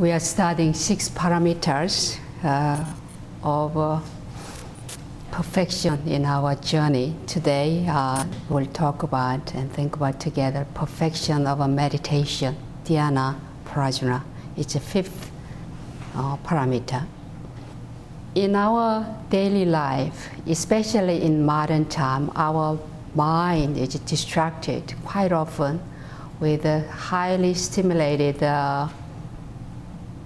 we 0.00 0.12
are 0.12 0.18
studying 0.18 0.72
six 0.72 1.10
paramitas 1.10 2.18
uh, 2.42 2.82
of 3.42 3.76
uh, 3.76 4.00
perfection 5.30 6.00
in 6.08 6.24
our 6.24 6.54
journey. 6.54 7.14
Today, 7.26 7.86
uh, 7.86 8.24
we'll 8.48 8.64
talk 8.64 9.02
about 9.02 9.54
and 9.54 9.70
think 9.70 9.96
about 9.96 10.18
together 10.18 10.66
perfection 10.72 11.46
of 11.46 11.60
a 11.60 11.68
meditation, 11.68 12.56
dhyana 12.84 13.38
prajna. 13.66 14.22
It's 14.56 14.74
a 14.74 14.80
fifth 14.80 15.30
uh, 16.14 16.38
paramita. 16.38 17.06
In 18.36 18.56
our 18.56 19.04
daily 19.28 19.66
life, 19.66 20.30
especially 20.46 21.20
in 21.20 21.44
modern 21.44 21.84
time, 21.84 22.32
our 22.36 22.78
mind 23.14 23.76
is 23.76 23.92
distracted 23.96 24.94
quite 25.04 25.32
often 25.32 25.78
with 26.40 26.64
highly 26.88 27.52
stimulated 27.52 28.42
uh, 28.42 28.88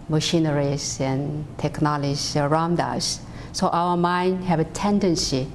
machineries 0.09 1.01
and 1.01 1.47
technologies 1.59 2.37
around 2.37 2.81
us. 2.81 3.21
So 3.53 3.69
our 3.69 3.97
mind 3.97 4.45
have 4.45 4.61
a 4.61 4.65
tendency 4.65 5.47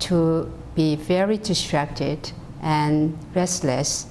to 0.00 0.52
be 0.74 0.96
very 0.96 1.36
distracted 1.38 2.32
and 2.62 3.16
restless, 3.34 4.06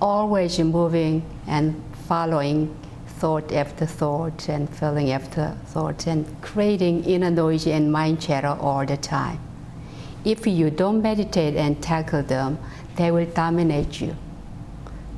always 0.00 0.58
moving 0.58 1.22
and 1.46 1.80
following 2.06 2.74
thought 3.06 3.52
after 3.52 3.84
thought 3.84 4.48
and 4.48 4.68
feeling 4.70 5.10
after 5.10 5.56
thought 5.66 6.06
and 6.06 6.24
creating 6.40 7.04
inner 7.04 7.30
noise 7.30 7.66
and 7.66 7.92
mind 7.92 8.20
chatter 8.20 8.56
all 8.60 8.86
the 8.86 8.96
time. 8.96 9.40
If 10.24 10.46
you 10.46 10.70
don't 10.70 11.02
meditate 11.02 11.56
and 11.56 11.82
tackle 11.82 12.22
them, 12.22 12.58
they 12.96 13.10
will 13.10 13.26
dominate 13.26 14.00
you. 14.00 14.16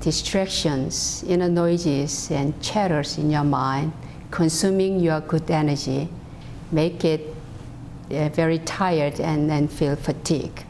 Distractions, 0.01 1.23
inner 1.27 1.49
noises, 1.49 2.31
and 2.31 2.61
chatters 2.63 3.19
in 3.19 3.31
your 3.31 3.45
mind 3.45 3.93
consuming 4.31 5.01
your 5.01 5.21
good 5.21 5.51
energy 5.51 6.09
make 6.73 7.05
it 7.05 7.35
uh, 8.11 8.29
very 8.30 8.59
tired 8.61 9.21
and, 9.21 9.51
and 9.51 9.71
feel 9.71 9.97
fatigue. 9.97 10.65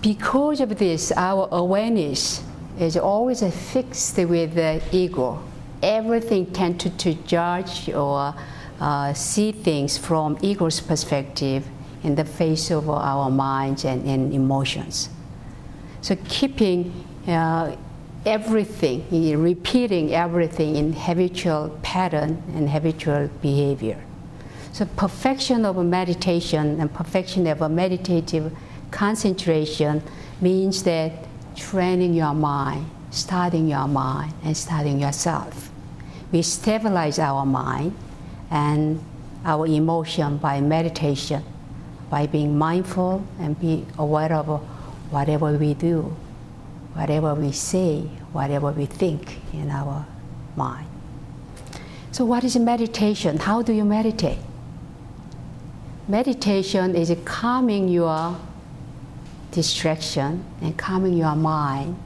Because 0.00 0.60
of 0.60 0.78
this, 0.78 1.12
our 1.16 1.48
awareness 1.50 2.42
is 2.78 2.96
always 2.96 3.42
fixed 3.72 4.16
with 4.18 4.54
the 4.54 4.80
ego. 4.92 5.42
Everything 5.82 6.46
tends 6.46 6.84
to, 6.84 6.90
to 6.90 7.14
judge 7.24 7.88
or 7.90 8.34
uh, 8.80 9.12
see 9.14 9.52
things 9.52 9.98
from 9.98 10.38
ego's 10.42 10.80
perspective 10.80 11.66
in 12.02 12.14
the 12.14 12.24
face 12.24 12.70
of 12.70 12.88
our 12.88 13.30
minds 13.30 13.84
and, 13.84 14.06
and 14.06 14.32
emotions. 14.32 15.08
So 16.06 16.16
keeping 16.28 17.04
uh, 17.26 17.74
everything, 18.24 19.40
repeating 19.42 20.14
everything 20.14 20.76
in 20.76 20.92
habitual 20.92 21.76
pattern 21.82 22.40
and 22.54 22.70
habitual 22.70 23.28
behavior. 23.42 24.00
So 24.72 24.84
perfection 24.84 25.64
of 25.64 25.84
meditation 25.84 26.80
and 26.80 26.94
perfection 26.94 27.48
of 27.48 27.60
a 27.60 27.68
meditative 27.68 28.56
concentration 28.92 30.00
means 30.40 30.84
that 30.84 31.10
training 31.56 32.14
your 32.14 32.34
mind, 32.34 32.88
studying 33.10 33.66
your 33.66 33.88
mind, 33.88 34.32
and 34.44 34.56
studying 34.56 35.00
yourself. 35.00 35.72
We 36.30 36.42
stabilize 36.42 37.18
our 37.18 37.44
mind 37.44 37.96
and 38.52 39.02
our 39.44 39.66
emotion 39.66 40.36
by 40.36 40.60
meditation, 40.60 41.42
by 42.10 42.28
being 42.28 42.56
mindful 42.56 43.26
and 43.40 43.58
be 43.58 43.84
aware 43.98 44.32
of 44.32 44.62
whatever 45.10 45.52
we 45.52 45.74
do, 45.74 46.16
whatever 46.94 47.34
we 47.34 47.52
say, 47.52 48.00
whatever 48.32 48.70
we 48.70 48.86
think 48.86 49.38
in 49.52 49.70
our 49.70 50.06
mind. 50.56 50.86
So, 52.12 52.24
what 52.24 52.44
is 52.44 52.56
meditation? 52.56 53.38
How 53.38 53.62
do 53.62 53.72
you 53.72 53.84
meditate? 53.84 54.38
Meditation 56.08 56.94
is 56.94 57.14
calming 57.24 57.88
your 57.88 58.36
distraction 59.50 60.44
and 60.62 60.76
calming 60.78 61.14
your 61.14 61.34
mind 61.34 61.96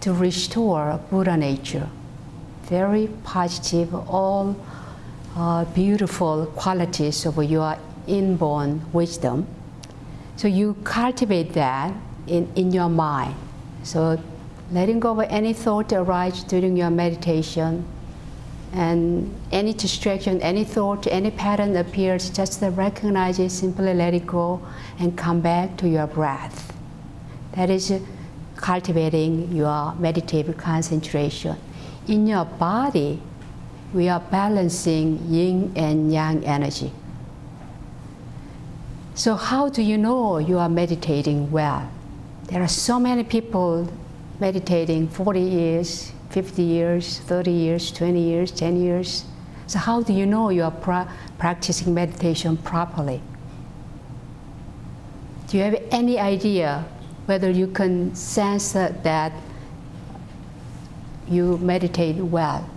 to 0.00 0.12
restore 0.12 1.00
Buddha 1.10 1.36
nature. 1.36 1.88
Very 2.64 3.08
positive, 3.24 3.94
all 3.94 4.54
uh, 5.36 5.64
beautiful 5.66 6.46
qualities 6.54 7.24
of 7.26 7.42
your 7.42 7.76
inborn 8.06 8.82
wisdom. 8.92 9.46
So 10.36 10.48
you 10.48 10.74
cultivate 10.84 11.52
that 11.52 11.94
in, 12.26 12.50
in 12.56 12.72
your 12.72 12.88
mind. 12.88 13.34
So 13.82 14.20
letting 14.72 15.00
go 15.00 15.12
of 15.12 15.26
any 15.30 15.52
thought 15.52 15.90
that 15.90 16.00
arises 16.00 16.44
during 16.44 16.76
your 16.76 16.90
meditation 16.90 17.84
and 18.72 19.32
any 19.52 19.72
distraction, 19.72 20.40
any 20.40 20.64
thought, 20.64 21.06
any 21.06 21.30
pattern 21.30 21.76
appears, 21.76 22.28
just 22.30 22.60
recognize 22.60 23.38
it, 23.38 23.50
simply 23.50 23.94
let 23.94 24.14
it 24.14 24.26
go, 24.26 24.60
and 24.98 25.16
come 25.16 25.40
back 25.40 25.76
to 25.76 25.88
your 25.88 26.08
breath. 26.08 26.76
That 27.52 27.70
is 27.70 27.92
cultivating 28.56 29.52
your 29.52 29.94
meditative 29.94 30.56
concentration. 30.56 31.56
In 32.08 32.26
your 32.26 32.44
body, 32.44 33.22
we 33.92 34.08
are 34.08 34.20
balancing 34.20 35.24
yin 35.28 35.72
and 35.76 36.12
yang 36.12 36.44
energy. 36.44 36.92
So, 39.16 39.36
how 39.36 39.68
do 39.68 39.80
you 39.80 39.96
know 39.96 40.38
you 40.38 40.58
are 40.58 40.68
meditating 40.68 41.52
well? 41.52 41.88
There 42.48 42.60
are 42.60 42.68
so 42.68 42.98
many 42.98 43.22
people 43.22 43.88
meditating 44.40 45.08
40 45.08 45.40
years, 45.40 46.10
50 46.30 46.62
years, 46.62 47.20
30 47.20 47.50
years, 47.52 47.92
20 47.92 48.20
years, 48.20 48.50
10 48.50 48.76
years. 48.82 49.24
So, 49.68 49.78
how 49.78 50.02
do 50.02 50.12
you 50.12 50.26
know 50.26 50.50
you 50.50 50.64
are 50.64 50.72
pra- 50.72 51.08
practicing 51.38 51.94
meditation 51.94 52.56
properly? 52.56 53.22
Do 55.46 55.58
you 55.58 55.62
have 55.62 55.80
any 55.92 56.18
idea 56.18 56.84
whether 57.26 57.50
you 57.50 57.68
can 57.68 58.16
sense 58.16 58.72
that 58.72 59.32
you 61.28 61.56
meditate 61.58 62.16
well? 62.16 62.68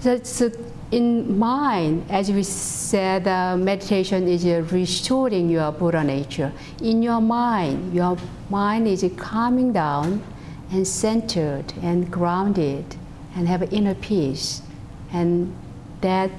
So, 0.00 0.22
so 0.22 0.50
in 0.90 1.38
mind, 1.38 2.06
as 2.10 2.30
we 2.30 2.42
said, 2.42 3.28
uh, 3.28 3.56
meditation 3.56 4.26
is 4.26 4.44
uh, 4.46 4.64
restoring 4.70 5.50
your 5.50 5.70
Buddha 5.72 6.02
nature. 6.02 6.52
In 6.80 7.02
your 7.02 7.20
mind, 7.20 7.94
your 7.94 8.16
mind 8.48 8.88
is 8.88 9.04
calming 9.16 9.72
down 9.72 10.22
and 10.70 10.86
centered 10.86 11.72
and 11.82 12.10
grounded 12.10 12.96
and 13.36 13.46
have 13.46 13.70
inner 13.72 13.94
peace. 13.94 14.62
And 15.12 15.54
that 16.00 16.30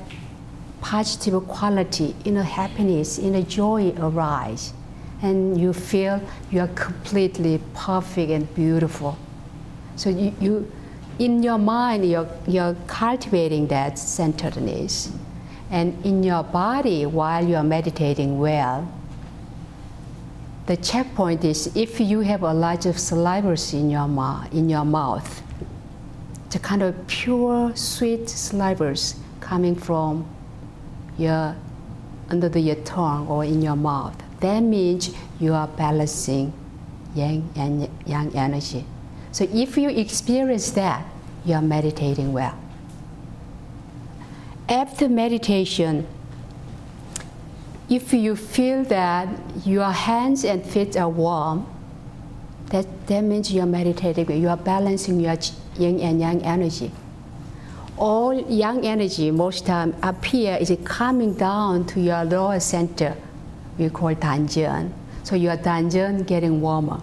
positive 0.82 1.48
quality, 1.48 2.16
inner 2.26 2.44
happiness, 2.44 3.20
inner 3.20 3.44
joy 3.44 3.94
arise. 3.98 4.74
And 5.22 5.60
you 5.60 5.74
feel 5.74 6.22
you 6.50 6.62
are 6.62 6.70
completely 6.70 7.62
perfect 7.76 8.32
and 8.32 8.52
beautiful. 8.56 9.18
So 9.96 10.10
you, 10.10 10.34
you 10.40 10.72
in 11.20 11.44
your 11.44 11.58
mind, 11.58 12.10
you're, 12.10 12.30
you're 12.48 12.76
cultivating 12.88 13.68
that 13.68 14.00
centeredness. 14.00 15.12
And 15.70 16.04
in 16.06 16.24
your 16.24 16.44
body, 16.44 17.06
while 17.06 17.46
you're 17.46 17.64
meditating 17.64 18.40
well, 18.40 18.92
the 20.66 20.78
checkpoint 20.78 21.44
is 21.44 21.76
if 21.76 22.00
you 22.00 22.22
have 22.22 22.44
a 22.44 22.54
lot 22.54 22.86
of 22.86 22.96
salivas 22.96 23.74
in 23.74 23.90
your, 23.90 24.08
mouth, 24.08 24.52
in 24.54 24.70
your 24.70 24.86
mouth, 24.86 25.42
the 26.52 26.60
kind 26.60 26.82
of 26.82 27.08
pure, 27.08 27.76
sweet 27.76 28.26
salivas 28.26 29.16
coming 29.40 29.76
from 29.76 30.28
your 31.18 31.56
under 32.30 32.48
the, 32.48 32.60
your 32.60 32.76
tongue 32.78 33.28
or 33.28 33.44
in 33.44 33.62
your 33.62 33.76
mouth. 33.76 34.16
That 34.40 34.62
means 34.62 35.14
you 35.40 35.54
are 35.54 35.68
balancing 35.68 36.54
yang 37.16 37.50
and 37.56 37.90
yang 38.06 38.36
energy. 38.36 38.86
So 39.32 39.48
if 39.54 39.78
you 39.78 39.90
experience 39.90 40.72
that, 40.72 41.06
you 41.46 41.54
are 41.54 41.62
meditating 41.62 42.34
well. 42.34 42.58
After 44.68 45.10
meditation, 45.10 46.08
if 47.90 48.14
you 48.14 48.36
feel 48.36 48.84
that 48.86 49.28
your 49.66 49.92
hands 49.92 50.46
and 50.46 50.64
feet 50.64 50.96
are 50.96 51.10
warm, 51.10 51.66
that, 52.68 52.86
that 53.08 53.22
means 53.22 53.52
you 53.52 53.62
are 53.62 53.66
meditating, 53.66 54.30
you 54.40 54.48
are 54.48 54.58
balancing 54.58 55.20
your 55.20 55.36
yin 55.78 56.00
and 56.00 56.20
yang 56.20 56.44
energy. 56.44 56.92
All 57.98 58.34
yang 58.34 58.86
energy 58.86 59.32
most 59.32 59.66
time 59.66 59.96
appear 60.04 60.56
is 60.58 60.72
coming 60.86 61.34
down 61.34 61.86
to 61.88 62.00
your 62.00 62.24
lower 62.24 62.60
center, 62.60 63.16
we 63.78 63.90
call 63.90 64.14
danjian. 64.14 64.92
So 65.24 65.36
your 65.36 65.58
danjian 65.58 66.26
getting 66.26 66.62
warmer. 66.62 67.02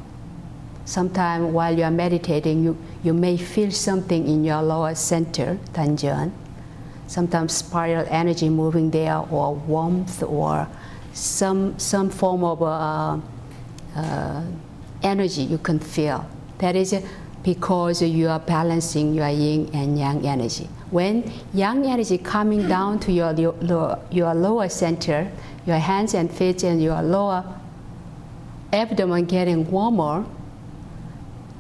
Sometimes 0.87 1.53
while 1.53 1.77
you 1.77 1.85
are 1.85 1.91
meditating, 1.91 2.65
you, 2.65 2.79
you 3.03 3.13
may 3.13 3.37
feel 3.37 3.71
something 3.71 4.27
in 4.27 4.43
your 4.43 4.63
lower 4.63 4.95
center, 4.95 5.59
danjian 5.75 6.33
sometimes 7.07 7.53
spiral 7.53 8.07
energy 8.09 8.49
moving 8.49 8.91
there, 8.91 9.19
or 9.31 9.55
warmth, 9.55 10.23
or 10.23 10.69
some, 11.13 11.79
some 11.79 12.11
form 12.11 12.45
of 12.45 12.63
uh, 12.63 13.19
uh, 13.95 14.43
energy 15.03 15.43
you 15.43 15.59
can 15.59 15.79
feel. 15.79 16.29
That 16.59 16.77
is, 16.77 16.95
because 17.43 18.03
you 18.03 18.29
are 18.29 18.41
balancing 18.41 19.15
your 19.15 19.29
yin 19.29 19.71
and 19.73 19.99
yang 19.99 20.27
energy. 20.27 20.69
When 20.91 21.31
yang 21.55 21.87
energy 21.87 22.19
coming 22.19 22.69
down 22.69 22.99
to 23.01 23.13
your, 23.13 23.33
your, 23.33 23.99
your 24.11 24.35
lower 24.35 24.69
center, 24.69 25.31
your 25.65 25.79
hands 25.79 26.15
and 26.15 26.31
feet 26.31 26.65
and 26.65 26.83
your 26.83 27.03
lower 27.03 27.45
abdomen 28.73 29.27
getting 29.27 29.71
warmer, 29.71 30.25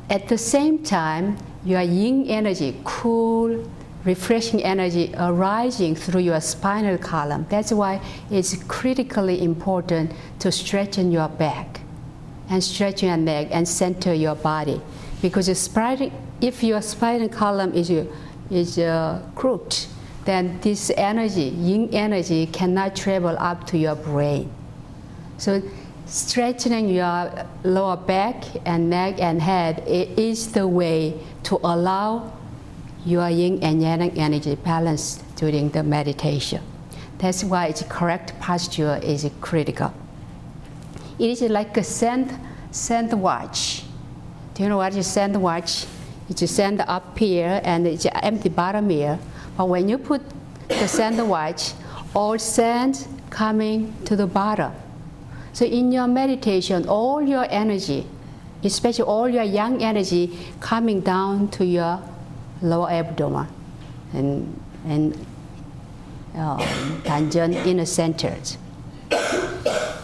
at 0.08 0.28
the 0.28 0.38
same 0.38 0.82
time, 0.82 1.36
your 1.64 1.82
yin 1.82 2.26
energy, 2.28 2.80
cool, 2.84 3.68
refreshing 4.04 4.62
energy 4.62 5.12
arising 5.18 5.96
through 5.96 6.20
your 6.20 6.40
spinal 6.40 6.96
column. 6.96 7.44
That's 7.50 7.72
why 7.72 8.00
it's 8.30 8.62
critically 8.64 9.42
important 9.42 10.12
to 10.38 10.52
straighten 10.52 11.10
your 11.10 11.28
back 11.28 11.80
and 12.48 12.62
stretch 12.62 13.02
your 13.02 13.16
neck 13.16 13.48
and 13.50 13.66
center 13.66 14.14
your 14.14 14.36
body 14.36 14.80
because 15.20 15.48
if 15.48 16.62
your 16.62 16.82
spinal 16.82 17.28
column 17.28 17.74
is, 17.74 17.90
is 18.50 18.78
uh, 18.78 19.20
crooked, 19.34 19.86
then 20.24 20.60
this 20.60 20.92
energy, 20.96 21.44
yin 21.44 21.88
energy, 21.92 22.46
cannot 22.46 22.94
travel 22.94 23.36
up 23.38 23.66
to 23.68 23.78
your 23.78 23.96
brain. 23.96 24.52
So 25.38 25.62
straightening 26.06 26.88
your 26.88 27.46
lower 27.64 27.96
back 27.96 28.44
and 28.64 28.88
neck 28.88 29.20
and 29.20 29.42
head 29.42 29.82
is 29.86 30.52
the 30.52 30.66
way 30.66 31.14
to 31.44 31.58
allow 31.62 32.32
your 33.04 33.28
yin 33.28 33.62
and 33.62 33.82
yang 33.82 34.18
energy 34.18 34.54
balance 34.54 35.22
during 35.36 35.70
the 35.70 35.82
meditation. 35.82 36.62
That's 37.18 37.44
why 37.44 37.66
its 37.66 37.82
correct 37.88 38.38
posture 38.40 39.00
is 39.02 39.28
critical. 39.40 39.92
It 41.18 41.30
is 41.30 41.42
like 41.42 41.76
a 41.76 41.84
sand, 41.84 42.38
sand 42.70 43.12
watch 43.20 43.82
do 44.56 44.62
you 44.62 44.70
know 44.70 44.78
what 44.78 44.96
is 44.96 45.06
sand 45.06 45.36
watch? 45.36 45.84
It's 46.30 46.50
sand 46.50 46.82
up 46.88 47.18
here 47.18 47.60
and 47.62 47.86
it's 47.86 48.06
empty 48.10 48.48
bottom 48.48 48.88
here. 48.88 49.18
But 49.54 49.68
when 49.68 49.86
you 49.86 49.98
put 49.98 50.22
the 50.66 50.88
sand 50.88 51.28
watch, 51.28 51.74
all 52.14 52.38
sand 52.38 53.06
coming 53.28 53.94
to 54.06 54.16
the 54.16 54.26
bottom. 54.26 54.72
So 55.56 55.64
in 55.64 55.90
your 55.90 56.06
meditation, 56.06 56.86
all 56.86 57.22
your 57.22 57.46
energy, 57.48 58.04
especially 58.62 59.04
all 59.04 59.26
your 59.26 59.42
yang 59.42 59.82
energy, 59.82 60.36
coming 60.60 61.00
down 61.00 61.48
to 61.52 61.64
your 61.64 61.98
lower 62.60 62.90
abdomen 62.90 63.46
and 64.12 64.60
and 64.84 65.14
um, 66.34 66.60
Tanjun 67.08 67.54
inner 67.64 67.86
centers. 67.86 68.58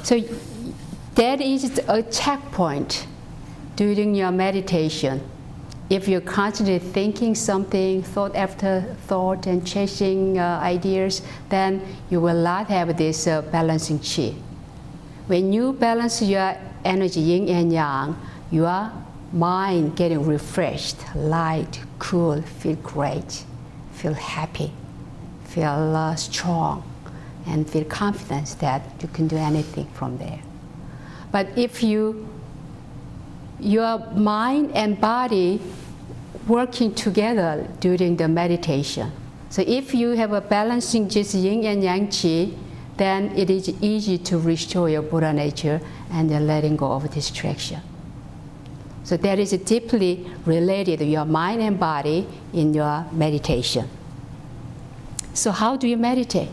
So 0.02 0.24
that 1.16 1.42
is 1.42 1.78
a 1.86 2.02
checkpoint 2.02 3.06
during 3.76 4.14
your 4.14 4.32
meditation, 4.32 5.20
if 5.90 6.08
you're 6.08 6.22
constantly 6.22 6.78
thinking 6.78 7.34
something, 7.34 8.02
thought 8.02 8.34
after 8.34 8.96
thought, 9.06 9.46
and 9.46 9.66
chasing 9.66 10.38
uh, 10.38 10.60
ideas, 10.62 11.20
then 11.50 11.82
you 12.08 12.22
will 12.22 12.42
not 12.42 12.68
have 12.68 12.96
this 12.96 13.26
uh, 13.26 13.42
balancing 13.52 13.98
chi. 13.98 14.32
When 15.32 15.50
you 15.50 15.72
balance 15.72 16.20
your 16.20 16.54
energy 16.84 17.20
yin 17.20 17.48
and 17.48 17.72
yang, 17.72 18.20
your 18.50 18.92
mind 19.32 19.96
getting 19.96 20.26
refreshed, 20.26 20.98
light, 21.16 21.80
cool, 21.98 22.42
feel 22.42 22.76
great, 22.76 23.42
feel 23.94 24.12
happy, 24.12 24.74
feel 25.44 25.96
uh, 25.96 26.16
strong, 26.16 26.82
and 27.46 27.66
feel 27.66 27.84
confidence 27.84 28.52
that 28.56 28.82
you 29.00 29.08
can 29.08 29.26
do 29.26 29.38
anything 29.38 29.86
from 29.94 30.18
there. 30.18 30.40
But 31.30 31.56
if 31.56 31.82
you 31.82 32.28
your 33.58 34.00
mind 34.12 34.72
and 34.72 35.00
body 35.00 35.62
working 36.46 36.94
together 36.94 37.66
during 37.80 38.18
the 38.18 38.28
meditation. 38.28 39.10
So 39.48 39.64
if 39.66 39.94
you 39.94 40.10
have 40.10 40.34
a 40.34 40.42
balancing 40.42 41.08
just 41.08 41.34
yin 41.34 41.64
and 41.64 41.82
yang 41.82 42.08
qi, 42.08 42.54
then 42.96 43.36
it 43.36 43.48
is 43.50 43.68
easy 43.80 44.18
to 44.18 44.38
restore 44.38 44.88
your 44.90 45.02
Buddha 45.02 45.32
nature 45.32 45.80
and 46.10 46.28
then 46.30 46.46
letting 46.46 46.76
go 46.76 46.92
of 46.92 47.10
distraction. 47.10 47.80
So 49.04 49.16
that 49.16 49.38
is 49.38 49.50
deeply 49.52 50.26
related 50.44 51.00
to 51.00 51.04
your 51.04 51.24
mind 51.24 51.60
and 51.60 51.78
body 51.78 52.26
in 52.52 52.74
your 52.74 53.06
meditation. 53.12 53.88
So 55.34 55.50
how 55.50 55.76
do 55.76 55.88
you 55.88 55.96
meditate? 55.96 56.50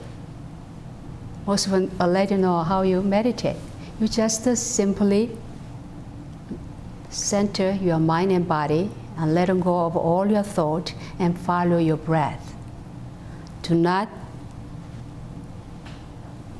Most 1.45 1.67
of 1.67 1.73
you 1.73 1.91
already 1.99 2.35
know 2.35 2.63
how 2.63 2.81
you 2.83 3.01
meditate. 3.01 3.57
You 3.99 4.07
just 4.07 4.43
simply 4.55 5.35
center 7.09 7.73
your 7.73 7.99
mind 7.99 8.31
and 8.31 8.47
body 8.47 8.89
and 9.17 9.35
let 9.35 9.47
go 9.59 9.85
of 9.85 9.97
all 9.97 10.25
your 10.25 10.43
thought 10.43 10.93
and 11.19 11.37
follow 11.37 11.77
your 11.77 11.97
breath. 11.97 12.55
Do 13.63 13.75
not 13.75 14.07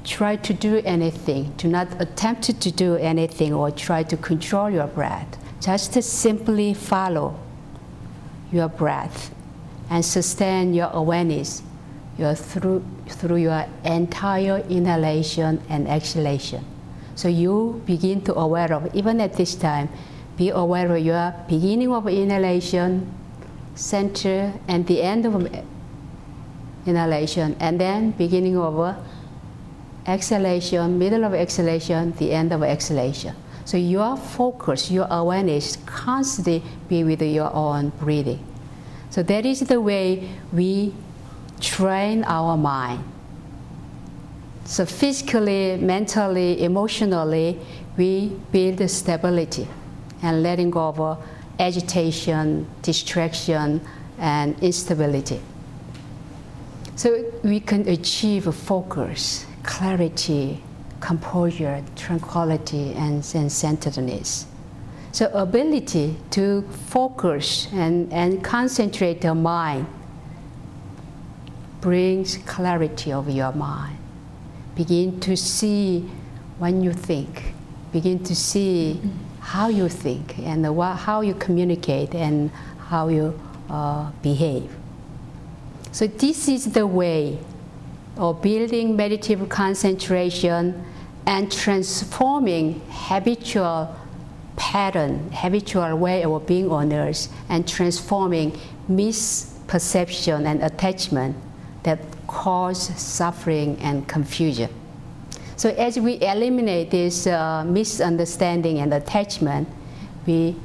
try 0.09 0.35
to 0.35 0.53
do 0.53 0.81
anything. 0.83 1.53
Do 1.57 1.67
not 1.67 1.87
attempt 2.01 2.59
to 2.59 2.71
do 2.71 2.95
anything 2.95 3.53
or 3.53 3.69
try 3.69 4.03
to 4.03 4.17
control 4.17 4.69
your 4.69 4.87
breath. 4.87 5.37
Just 5.61 5.93
simply 6.01 6.73
follow 6.73 7.39
your 8.51 8.67
breath 8.67 9.33
and 9.89 10.03
sustain 10.03 10.73
your 10.73 10.89
awareness 10.93 11.61
your 12.19 12.35
through, 12.35 12.83
through 13.07 13.37
your 13.37 13.65
entire 13.85 14.59
inhalation 14.69 15.61
and 15.69 15.87
exhalation. 15.87 16.65
So 17.15 17.29
you 17.29 17.81
begin 17.85 18.21
to 18.23 18.35
aware 18.35 18.71
of, 18.73 18.93
even 18.93 19.21
at 19.21 19.33
this 19.33 19.55
time, 19.55 19.89
be 20.37 20.49
aware 20.49 20.93
of 20.93 21.03
your 21.03 21.33
beginning 21.47 21.91
of 21.93 22.07
inhalation, 22.07 23.09
center, 23.75 24.53
and 24.67 24.85
the 24.87 25.01
end 25.01 25.25
of 25.25 25.47
inhalation, 26.85 27.55
and 27.59 27.79
then 27.79 28.11
beginning 28.11 28.57
of 28.57 28.79
uh, 28.79 28.95
exhalation, 30.09 30.97
middle 30.97 31.23
of 31.23 31.33
exhalation, 31.33 32.13
the 32.17 32.31
end 32.31 32.51
of 32.51 32.63
exhalation. 32.63 33.35
So 33.65 33.77
your 33.77 34.17
focus, 34.17 34.89
your 34.89 35.07
awareness 35.09 35.77
constantly 35.85 36.63
be 36.87 37.03
with 37.03 37.21
your 37.21 37.53
own 37.53 37.89
breathing. 37.99 38.43
So 39.11 39.23
that 39.23 39.45
is 39.45 39.59
the 39.61 39.79
way 39.79 40.29
we 40.51 40.93
train 41.61 42.23
our 42.23 42.57
mind. 42.57 43.03
So 44.65 44.85
physically, 44.85 45.77
mentally, 45.77 46.63
emotionally, 46.63 47.59
we 47.97 48.29
build 48.51 48.87
stability 48.89 49.67
and 50.21 50.43
letting 50.43 50.69
go 50.69 50.89
of 50.89 51.23
agitation, 51.59 52.67
distraction, 52.81 53.81
and 54.17 54.57
instability. 54.61 55.41
So 56.95 57.31
we 57.43 57.59
can 57.61 57.87
achieve 57.87 58.53
focus, 58.53 59.45
clarity, 59.69 60.59
composure, 60.99 61.83
tranquility, 61.95 62.91
and, 62.93 63.23
centeredness. 63.23 64.47
So 65.11 65.27
ability 65.27 66.17
to 66.31 66.63
focus 66.87 67.67
and, 67.71 68.11
and 68.11 68.43
concentrate 68.43 69.21
the 69.21 69.35
mind 69.35 69.85
brings 71.81 72.37
clarity 72.37 73.11
of 73.11 73.29
your 73.29 73.51
mind. 73.53 73.97
Begin 74.75 75.19
to 75.21 75.37
see 75.37 76.09
when 76.57 76.81
you 76.81 76.91
think. 76.91 77.53
Begin 77.91 78.23
to 78.23 78.35
see 78.35 78.99
how 79.39 79.69
you 79.69 79.87
think 79.87 80.39
and 80.39 80.75
what, 80.75 80.95
how 80.95 81.21
you 81.21 81.35
communicate 81.35 82.15
and 82.15 82.49
how 82.89 83.07
you 83.07 83.39
uh, 83.69 84.09
behave. 84.23 84.75
So 85.91 86.07
this 86.07 86.47
is 86.47 86.73
the 86.73 86.87
way 86.87 87.37
of 88.19 88.41
building 88.41 88.95
meditative 88.97 89.47
concentration 89.47 90.85
and 91.25 91.49
transforming 91.51 92.81
habitual 92.89 93.95
pattern, 94.57 95.31
habitual 95.31 95.97
way 95.97 96.23
of 96.25 96.45
being 96.45 96.69
on 96.69 96.91
earth, 96.91 97.29
and 97.47 97.65
transforming 97.65 98.51
misperception 98.89 100.45
and 100.45 100.61
attachment 100.61 101.35
that 101.83 101.99
cause 102.27 102.89
suffering 103.01 103.77
and 103.79 104.05
confusion. 104.07 104.69
So 105.55 105.69
as 105.69 105.97
we 105.97 106.21
eliminate 106.21 106.91
this 106.91 107.25
uh, 107.25 107.63
misunderstanding 107.63 108.79
and 108.79 108.93
attachment, 108.93 109.67
we 110.25 110.55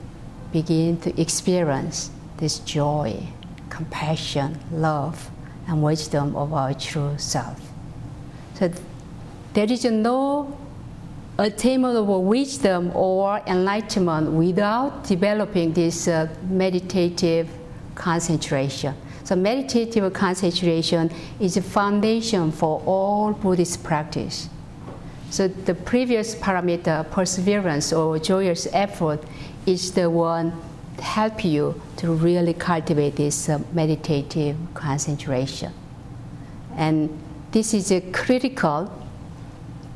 begin 0.53 1.01
to 1.03 1.21
experience 1.21 2.11
this 2.39 2.59
joy, 2.61 3.23
compassion, 3.71 4.59
love, 4.73 5.31
and 5.67 5.83
wisdom 5.83 6.35
of 6.37 6.53
our 6.53 6.75
true 6.75 7.15
self. 7.17 7.61
So 8.55 8.71
there 9.55 9.71
is 9.71 9.85
no 9.85 10.57
attainment 11.39 11.97
of 11.97 12.07
wisdom 12.07 12.93
or 12.95 13.41
enlightenment 13.47 14.31
without 14.33 15.05
developing 15.05 15.73
this 15.73 16.07
uh, 16.07 16.29
meditative 16.49 17.49
concentration. 17.95 18.95
So 19.25 19.35
meditative 19.37 20.13
concentration 20.13 21.11
is 21.41 21.57
a 21.57 21.63
foundation 21.63 22.53
for 22.53 22.83
all 22.85 23.33
Buddhist 23.33 23.83
practice. 23.83 24.49
So 25.31 25.49
the 25.49 25.75
previous 25.75 26.35
paramita, 26.35 27.11
perseverance 27.11 27.93
or 27.93 28.19
joyous 28.19 28.69
effort, 28.73 29.25
is 29.67 29.93
the 29.93 30.09
one 30.11 30.53
help 31.01 31.45
you 31.45 31.81
to 31.97 32.13
really 32.13 32.55
cultivate 32.55 33.17
this 33.17 33.49
uh, 33.49 33.59
meditative 33.73 34.57
concentration. 34.75 35.73
And 36.77 37.11
this 37.53 37.75
is 37.75 37.93
uh, 37.93 38.01
critical 38.13 38.91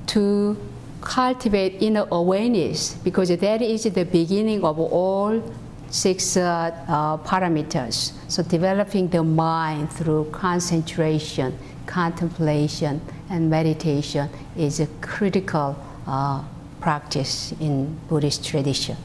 to 0.08 0.56
cultivate 1.00 1.82
inner 1.82 2.06
awareness 2.10 2.94
because 2.94 3.28
that 3.28 3.62
is 3.62 3.84
the 3.84 4.04
beginning 4.04 4.64
of 4.64 4.78
all 4.78 5.42
six 5.90 6.36
uh, 6.36 6.70
uh, 6.88 7.16
paramitas. 7.18 8.12
So, 8.28 8.42
developing 8.42 9.08
the 9.08 9.22
mind 9.22 9.92
through 9.92 10.26
concentration, 10.32 11.58
contemplation, 11.86 13.00
and 13.30 13.48
meditation 13.48 14.28
is 14.56 14.80
a 14.80 14.86
critical 15.00 15.76
uh, 16.06 16.42
practice 16.80 17.52
in 17.60 17.98
Buddhist 18.08 18.44
tradition. 18.44 18.96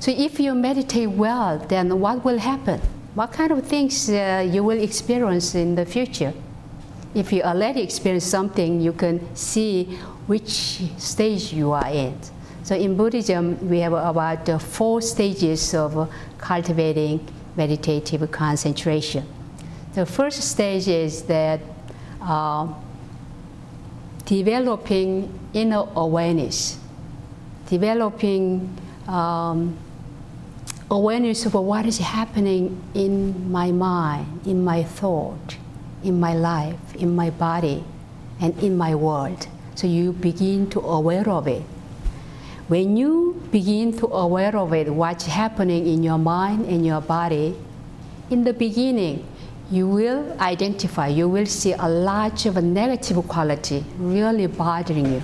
So, 0.00 0.12
if 0.12 0.38
you 0.38 0.54
meditate 0.54 1.10
well, 1.10 1.58
then 1.58 1.98
what 2.00 2.24
will 2.24 2.38
happen? 2.38 2.80
What 3.14 3.32
kind 3.32 3.50
of 3.50 3.66
things 3.66 4.08
uh, 4.08 4.48
you 4.48 4.62
will 4.62 4.80
experience 4.80 5.54
in 5.54 5.74
the 5.74 5.84
future? 5.84 6.32
If 7.14 7.32
you 7.32 7.42
already 7.42 7.82
experience 7.82 8.24
something, 8.24 8.80
you 8.80 8.92
can 8.92 9.34
see 9.34 9.84
which 10.26 10.82
stage 10.98 11.52
you 11.52 11.72
are 11.72 11.88
in. 11.88 12.16
So 12.62 12.76
in 12.76 12.96
Buddhism, 12.96 13.68
we 13.68 13.80
have 13.80 13.94
about 13.94 14.48
uh, 14.48 14.58
four 14.58 15.00
stages 15.00 15.74
of 15.74 16.12
cultivating 16.36 17.26
meditative 17.56 18.30
concentration. 18.30 19.26
The 19.94 20.06
first 20.06 20.42
stage 20.42 20.86
is 20.86 21.22
that 21.22 21.60
uh, 22.20 22.68
developing 24.26 25.32
inner 25.54 25.88
awareness, 25.96 26.78
developing 27.66 28.76
um, 29.08 29.76
awareness 30.90 31.44
of 31.44 31.54
what 31.54 31.84
is 31.86 31.98
happening 31.98 32.82
in 32.94 33.50
my 33.50 33.70
mind, 33.70 34.46
in 34.46 34.64
my 34.64 34.82
thought, 34.82 35.56
in 36.02 36.18
my 36.18 36.34
life, 36.34 36.94
in 36.96 37.14
my 37.14 37.30
body, 37.30 37.84
and 38.40 38.56
in 38.62 38.76
my 38.76 38.94
world. 38.94 39.46
So 39.74 39.86
you 39.86 40.12
begin 40.12 40.70
to 40.70 40.80
aware 40.80 41.28
of 41.28 41.46
it. 41.46 41.62
When 42.68 42.96
you 42.96 43.42
begin 43.50 43.96
to 43.98 44.06
aware 44.06 44.56
of 44.56 44.72
it, 44.72 44.88
what's 44.92 45.26
happening 45.26 45.86
in 45.86 46.02
your 46.02 46.18
mind 46.18 46.66
and 46.66 46.84
your 46.84 47.00
body, 47.00 47.56
in 48.30 48.44
the 48.44 48.52
beginning, 48.52 49.26
you 49.70 49.86
will 49.86 50.36
identify, 50.40 51.08
you 51.08 51.28
will 51.28 51.46
see 51.46 51.72
a 51.72 51.88
lot 51.88 52.46
of 52.46 52.62
negative 52.62 53.26
quality 53.28 53.84
really 53.98 54.46
bothering 54.46 55.12
you. 55.12 55.22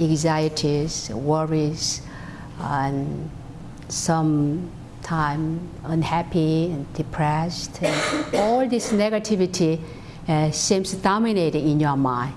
Anxieties, 0.00 1.10
worries, 1.10 2.02
and 2.58 3.30
some 3.88 4.70
time 5.02 5.60
unhappy 5.84 6.66
and 6.66 6.92
depressed. 6.94 7.82
And 7.82 8.34
all 8.34 8.68
this 8.68 8.92
negativity 8.92 9.80
uh, 10.28 10.50
seems 10.50 10.92
dominating 10.94 11.68
in 11.68 11.80
your 11.80 11.96
mind. 11.96 12.34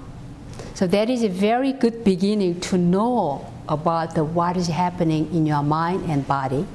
So 0.74 0.88
that 0.88 1.10
is 1.10 1.24
a 1.24 1.29
very 1.29 1.72
good 1.72 2.03
beginning 2.03 2.60
to 2.62 2.77
know 2.77 3.50
about 3.69 4.15
the, 4.15 4.24
what 4.24 4.57
is 4.57 4.67
happening 4.67 5.34
in 5.34 5.45
your 5.45 5.63
mind 5.63 6.10
and 6.10 6.27
body. 6.27 6.65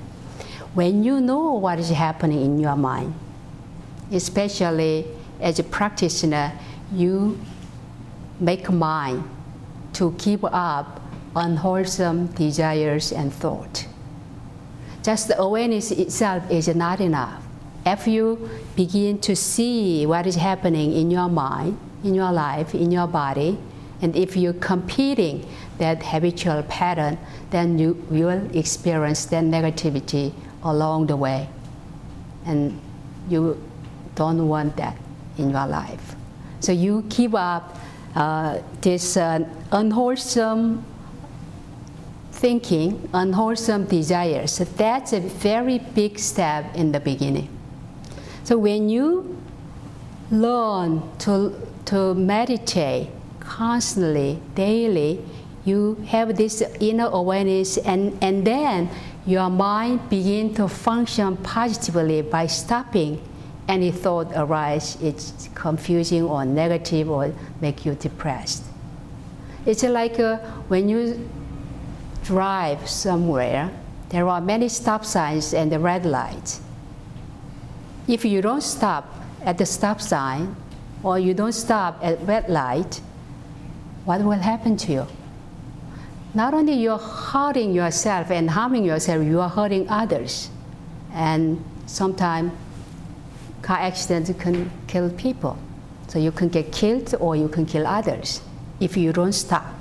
When 0.75 1.04
you 1.04 1.20
know 1.20 1.54
what 1.54 1.78
is 1.78 1.90
happening 1.90 2.40
in 2.40 2.61
your 2.61 2.76
mind, 2.76 3.14
especially 4.12 5.06
as 5.40 5.59
a 5.59 5.64
practitioner, 5.64 6.52
you 6.92 7.38
make 8.38 8.70
mind 8.70 9.28
to 9.94 10.14
keep 10.18 10.44
up 10.44 11.00
unwholesome 11.37 12.28
desires 12.28 13.12
and 13.12 13.32
thought. 13.32 13.87
Just 15.02 15.28
the 15.28 15.40
awareness 15.40 15.90
itself 15.90 16.50
is 16.50 16.69
not 16.69 17.00
enough. 17.00 17.42
If 17.87 18.07
you 18.07 18.50
begin 18.76 19.19
to 19.21 19.35
see 19.35 20.04
what 20.04 20.26
is 20.26 20.37
happening 20.37 20.92
in 20.92 21.11
your 21.11 21.28
mind, 21.28 21.78
in 22.04 22.14
your 22.14 22.33
life, 22.33 22.75
in 22.75 22.90
your 22.90 23.07
body, 23.07 23.59
and 24.02 24.14
if 24.16 24.37
you're 24.37 24.52
competing 24.54 25.47
that 25.78 26.02
habitual 26.02 26.62
pattern, 26.64 27.19
then 27.50 27.78
you 27.78 27.95
will 28.11 28.49
experience 28.57 29.25
that 29.26 29.45
negativity 29.45 30.33
along 30.62 31.07
the 31.07 31.16
way. 31.16 31.49
And 32.47 32.80
you 33.28 33.62
don't 34.14 34.49
want 34.49 34.76
that 34.76 34.97
in 35.38 35.50
your 35.50 35.66
life. 35.66 36.14
So 36.61 36.73
you 36.73 37.04
keep 37.09 37.35
up 37.35 37.78
uh, 38.14 38.59
this 38.80 39.16
uh, 39.16 39.47
unwholesome 39.73 40.85
thinking, 42.40 43.09
unwholesome 43.12 43.85
desires. 43.85 44.56
That's 44.59 45.12
a 45.12 45.20
very 45.20 45.78
big 45.78 46.18
step 46.18 46.75
in 46.75 46.92
the 46.92 47.00
beginning. 47.00 47.49
So 48.44 48.56
when 48.56 48.88
you 48.88 49.37
learn 50.30 51.02
to, 51.20 51.54
to 51.85 52.14
meditate 52.14 53.09
constantly, 53.40 54.40
daily, 54.54 55.23
you 55.66 55.97
have 56.09 56.37
this 56.37 56.62
inner 56.80 57.09
awareness 57.12 57.76
and, 57.76 58.16
and 58.23 58.47
then 58.47 58.88
your 59.26 59.50
mind 59.50 60.09
begin 60.09 60.54
to 60.54 60.66
function 60.66 61.37
positively 61.37 62.23
by 62.23 62.47
stopping 62.47 63.20
any 63.68 63.90
thought 63.92 64.26
arise 64.35 64.97
it's 65.02 65.49
confusing 65.54 66.25
or 66.25 66.44
negative 66.44 67.09
or 67.09 67.32
make 67.61 67.85
you 67.85 67.94
depressed 67.94 68.64
it's 69.66 69.82
like 69.82 70.18
uh, 70.18 70.38
when 70.68 70.88
you 70.88 71.28
drive 72.24 72.88
somewhere 72.88 73.70
there 74.10 74.28
are 74.28 74.40
many 74.40 74.68
stop 74.68 75.04
signs 75.04 75.54
and 75.54 75.70
the 75.70 75.78
red 75.78 76.04
lights 76.04 76.60
if 78.08 78.24
you 78.24 78.42
don't 78.42 78.62
stop 78.62 79.04
at 79.44 79.58
the 79.58 79.66
stop 79.66 80.00
sign 80.00 80.54
or 81.02 81.18
you 81.18 81.34
don't 81.34 81.52
stop 81.52 81.98
at 82.02 82.20
red 82.26 82.48
light 82.48 83.00
what 84.04 84.20
will 84.22 84.32
happen 84.32 84.76
to 84.76 84.92
you 84.92 85.06
not 86.32 86.54
only 86.54 86.74
you're 86.74 86.98
hurting 86.98 87.72
yourself 87.72 88.30
and 88.30 88.50
harming 88.50 88.84
yourself, 88.84 89.24
you 89.24 89.40
are 89.40 89.48
hurting 89.48 89.88
others. 89.88 90.48
And 91.12 91.62
sometimes 91.86 92.52
car 93.62 93.78
accidents 93.78 94.30
can 94.38 94.70
kill 94.86 95.10
people. 95.10 95.58
So 96.06 96.18
you 96.18 96.30
can 96.30 96.48
get 96.48 96.72
killed 96.72 97.14
or 97.18 97.34
you 97.36 97.48
can 97.48 97.66
kill 97.66 97.86
others 97.86 98.42
if 98.78 98.96
you 98.96 99.12
don't 99.12 99.32
stop 99.32 99.74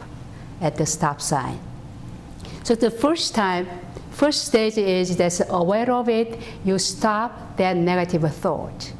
at 0.62 0.76
the 0.76 0.86
stop 0.86 1.22
sign. 1.22 1.60
So 2.64 2.76
the 2.76 2.92
first 2.92 3.36
time, 3.36 3.68
first 4.12 4.46
stage 4.46 4.78
is 4.78 5.18
that 5.18 5.42
aware 5.50 5.92
of 5.92 6.10
it, 6.10 6.40
you 6.64 6.78
stop 6.78 7.58
that 7.58 7.76
negative 7.76 8.34
thought. 8.36 8.94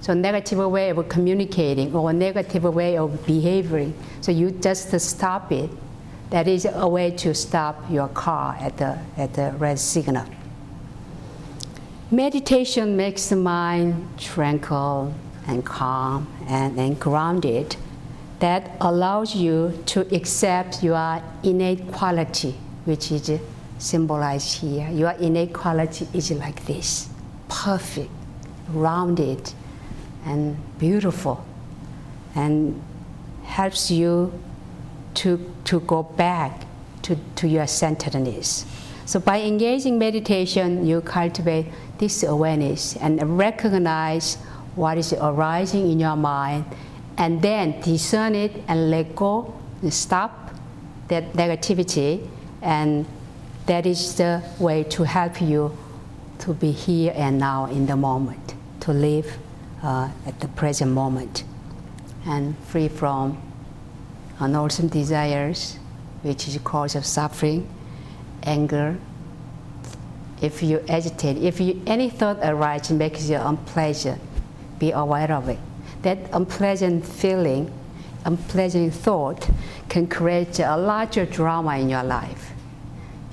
So 0.00 0.14
negative 0.14 0.58
way 0.70 0.90
of 0.90 1.08
communicating 1.08 1.94
or 1.94 2.12
negative 2.12 2.64
way 2.64 2.96
of 2.96 3.26
behaving. 3.26 3.94
So 4.20 4.30
you 4.32 4.50
just 4.50 4.98
stop 5.00 5.50
it 5.50 5.70
that 6.30 6.48
is 6.48 6.66
a 6.70 6.88
way 6.88 7.12
to 7.12 7.34
stop 7.34 7.90
your 7.90 8.08
car 8.08 8.56
at 8.60 8.76
the, 8.78 8.98
at 9.16 9.34
the 9.34 9.54
red 9.58 9.78
signal. 9.78 10.26
Meditation 12.10 12.96
makes 12.96 13.28
the 13.28 13.36
mind 13.36 14.18
tranquil 14.18 15.14
and 15.46 15.64
calm 15.64 16.26
and, 16.48 16.78
and 16.78 16.98
grounded. 16.98 17.76
That 18.40 18.72
allows 18.80 19.34
you 19.34 19.82
to 19.86 20.00
accept 20.14 20.82
your 20.82 21.22
innate 21.42 21.90
quality, 21.92 22.54
which 22.86 23.12
is 23.12 23.30
symbolized 23.78 24.58
here. 24.58 24.88
Your 24.90 25.10
innate 25.10 25.52
quality 25.52 26.08
is 26.14 26.30
like 26.30 26.64
this 26.64 27.08
perfect, 27.48 28.10
rounded, 28.70 29.52
and 30.24 30.56
beautiful, 30.78 31.44
and 32.34 32.82
helps 33.44 33.90
you 33.90 34.32
to, 35.14 35.52
to 35.64 35.80
go 35.80 36.02
back 36.02 36.64
to, 37.02 37.16
to 37.36 37.46
your 37.46 37.66
centeredness. 37.66 38.66
So 39.04 39.20
by 39.20 39.42
engaging 39.42 39.98
meditation, 39.98 40.84
you 40.86 41.00
cultivate 41.00 41.66
this 41.98 42.24
awareness 42.24 42.96
and 42.96 43.38
recognize 43.38 44.36
what 44.74 44.98
is 44.98 45.12
arising 45.12 45.90
in 45.90 46.00
your 46.00 46.16
mind, 46.16 46.64
and 47.16 47.40
then 47.40 47.80
discern 47.80 48.34
it 48.34 48.52
and 48.68 48.90
let 48.90 49.14
go, 49.14 49.54
and 49.80 49.94
stop 49.94 50.50
that 51.08 51.32
negativity, 51.34 52.28
and 52.66 53.06
that 53.66 53.86
is 53.86 54.16
the 54.16 54.42
way 54.58 54.82
to 54.82 55.04
help 55.04 55.40
you 55.40 55.76
to 56.40 56.52
be 56.52 56.72
here 56.72 57.12
and 57.14 57.38
now 57.38 57.66
in 57.66 57.86
the 57.86 57.96
moment, 57.96 58.54
to 58.80 58.92
live 58.92 59.38
uh, 59.84 60.10
at 60.26 60.40
the 60.40 60.48
present 60.48 60.90
moment, 60.90 61.44
and 62.26 62.58
free 62.66 62.88
from 62.88 63.40
unwholesome 64.40 64.88
desires, 64.88 65.78
which 66.22 66.48
is 66.48 66.58
cause 66.64 66.96
of 66.96 67.06
suffering, 67.06 67.68
anger. 68.42 68.98
If 70.42 70.60
you 70.60 70.84
agitate, 70.88 71.36
if 71.36 71.60
you, 71.60 71.80
any 71.86 72.10
thought 72.10 72.38
arises 72.42 72.90
makes 72.90 73.28
you 73.28 73.36
unpleasant, 73.36 74.20
be 74.80 74.90
aware 74.90 75.30
of 75.30 75.48
it. 75.48 75.58
That 76.02 76.18
unpleasant 76.32 77.06
feeling, 77.06 77.72
unpleasant 78.24 78.92
thought 78.92 79.48
can 79.88 80.08
create 80.08 80.58
a 80.58 80.76
larger 80.76 81.26
drama 81.26 81.78
in 81.78 81.88
your 81.88 82.02
life. 82.02 82.54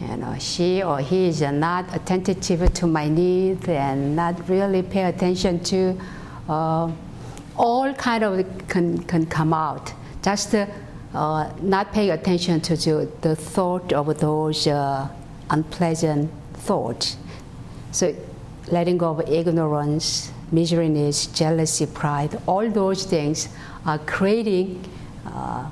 You 0.09 0.17
know, 0.17 0.35
she 0.39 0.83
or 0.83 0.99
he 0.99 1.27
is 1.27 1.41
not 1.41 1.85
attentive 1.95 2.73
to 2.73 2.87
my 2.87 3.07
needs 3.07 3.67
and 3.67 4.15
not 4.15 4.47
really 4.49 4.81
pay 4.81 5.03
attention 5.03 5.63
to 5.63 5.99
uh, 6.49 6.91
all 7.55 7.93
kind 7.93 8.23
of 8.23 8.67
can, 8.67 8.97
can 9.03 9.25
come 9.25 9.53
out. 9.53 9.93
Just 10.21 10.55
uh, 10.55 11.53
not 11.61 11.93
paying 11.93 12.11
attention 12.11 12.61
to 12.61 12.75
the, 12.75 13.09
the 13.21 13.35
thought 13.35 13.93
of 13.93 14.17
those 14.19 14.67
uh, 14.67 15.07
unpleasant 15.49 16.31
thoughts. 16.53 17.17
So 17.91 18.15
letting 18.71 18.97
go 18.97 19.11
of 19.11 19.29
ignorance, 19.29 20.31
miserliness, 20.51 21.27
jealousy, 21.27 21.85
pride, 21.85 22.39
all 22.47 22.69
those 22.69 23.05
things 23.05 23.49
are 23.85 23.99
creating 23.99 24.83
uh, 25.25 25.69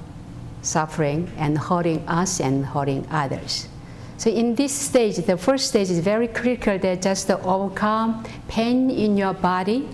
suffering 0.61 1.31
and 1.38 1.57
hurting 1.57 2.07
us 2.07 2.39
and 2.39 2.65
hurting 2.65 3.07
others. 3.09 3.67
So 4.21 4.29
in 4.29 4.53
this 4.53 4.71
stage, 4.71 5.15
the 5.15 5.35
first 5.35 5.69
stage 5.69 5.89
is 5.89 5.97
very 5.97 6.27
critical 6.27 6.77
that 6.77 7.01
just 7.01 7.25
to 7.25 7.41
overcome 7.41 8.23
pain 8.47 8.91
in 8.91 9.17
your 9.17 9.33
body 9.33 9.89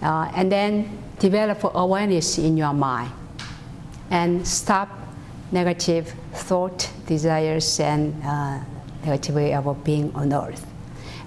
uh, 0.00 0.30
and 0.36 0.52
then 0.52 0.96
develop 1.18 1.58
awareness 1.74 2.38
in 2.38 2.56
your 2.56 2.72
mind 2.72 3.10
and 4.12 4.46
stop 4.46 4.88
negative 5.50 6.14
thought, 6.34 6.88
desires, 7.06 7.80
and 7.80 8.14
uh, 8.22 8.60
negative 9.04 9.34
way 9.34 9.52
of 9.52 9.82
being 9.82 10.14
on 10.14 10.32
earth. 10.32 10.64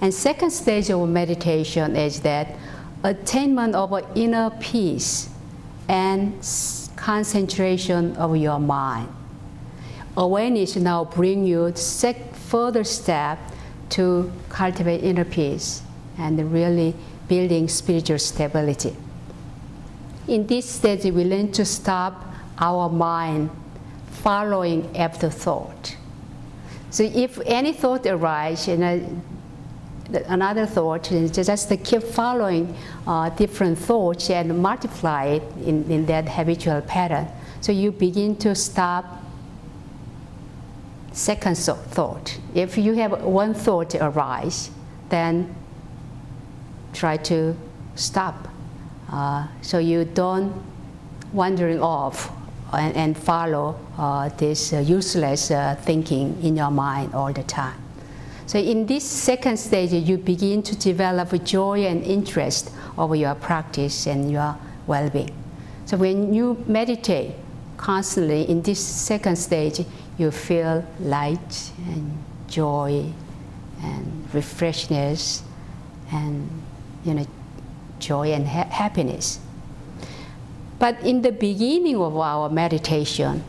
And 0.00 0.14
second 0.14 0.50
stage 0.50 0.88
of 0.88 1.06
meditation 1.06 1.96
is 1.96 2.20
that 2.22 2.56
attainment 3.04 3.74
of 3.74 3.92
inner 4.16 4.48
peace 4.58 5.28
and 5.86 6.32
concentration 6.96 8.16
of 8.16 8.38
your 8.38 8.58
mind. 8.58 9.10
Awareness 10.16 10.76
now 10.76 11.04
bring 11.04 11.44
you 11.44 11.70
further 12.48 12.84
step 12.84 13.38
to 13.90 14.32
cultivate 14.48 15.04
inner 15.04 15.24
peace 15.24 15.82
and 16.18 16.52
really 16.52 16.94
building 17.28 17.68
spiritual 17.68 18.18
stability. 18.18 18.96
In 20.26 20.46
this 20.46 20.66
stage, 20.68 21.04
we 21.04 21.24
learn 21.24 21.52
to 21.52 21.64
stop 21.64 22.24
our 22.58 22.88
mind 22.88 23.50
following 24.10 24.96
after 24.96 25.30
thought. 25.30 25.96
So 26.90 27.02
if 27.02 27.38
any 27.44 27.72
thought 27.72 28.06
arises, 28.06 28.68
you 28.68 29.22
another 30.26 30.64
thought, 30.64 31.04
just 31.32 31.68
to 31.68 31.76
keep 31.76 32.02
following 32.02 32.74
uh, 33.06 33.28
different 33.30 33.78
thoughts 33.78 34.30
and 34.30 34.58
multiply 34.58 35.24
it 35.24 35.42
in, 35.64 35.90
in 35.90 36.06
that 36.06 36.28
habitual 36.28 36.80
pattern. 36.80 37.28
So 37.60 37.72
you 37.72 37.92
begin 37.92 38.36
to 38.36 38.54
stop 38.54 39.17
second 41.18 41.56
thought. 41.56 42.38
If 42.54 42.78
you 42.78 42.94
have 42.94 43.22
one 43.24 43.52
thought 43.52 43.94
arise, 43.96 44.70
then 45.08 45.54
try 46.92 47.16
to 47.16 47.56
stop 47.96 48.48
uh, 49.10 49.48
so 49.60 49.78
you 49.78 50.04
don't 50.04 50.52
wandering 51.32 51.82
off 51.82 52.30
and, 52.72 52.94
and 52.96 53.18
follow 53.18 53.78
uh, 53.98 54.28
this 54.36 54.72
uh, 54.72 54.78
useless 54.78 55.50
uh, 55.50 55.76
thinking 55.80 56.40
in 56.42 56.56
your 56.56 56.70
mind 56.70 57.12
all 57.14 57.32
the 57.32 57.42
time. 57.42 57.80
So 58.46 58.58
in 58.58 58.86
this 58.86 59.04
second 59.04 59.58
stage, 59.58 59.92
you 59.92 60.18
begin 60.18 60.62
to 60.62 60.76
develop 60.76 61.44
joy 61.44 61.84
and 61.84 62.02
interest 62.02 62.70
over 62.96 63.16
your 63.16 63.34
practice 63.34 64.06
and 64.06 64.30
your 64.30 64.56
well-being. 64.86 65.34
So 65.84 65.96
when 65.96 66.32
you 66.32 66.62
meditate 66.66 67.32
constantly 67.76 68.48
in 68.48 68.62
this 68.62 68.78
second 68.78 69.36
stage, 69.36 69.84
you 70.18 70.30
feel 70.30 70.84
light 71.00 71.72
and 71.86 72.18
joy 72.48 73.06
and 73.82 74.28
refreshness 74.32 75.42
and 76.12 76.50
you 77.04 77.14
know 77.14 77.26
joy 78.00 78.32
and 78.32 78.46
ha- 78.46 78.68
happiness. 78.70 79.40
But 80.78 81.00
in 81.02 81.22
the 81.22 81.32
beginning 81.32 81.96
of 81.96 82.16
our 82.16 82.48
meditation, 82.48 83.42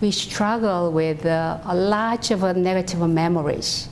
we 0.00 0.12
struggle 0.12 0.92
with 0.92 1.26
uh, 1.26 1.58
a 1.64 1.74
lot 1.74 2.30
of 2.30 2.56
negative 2.56 3.00
memories. 3.08 3.88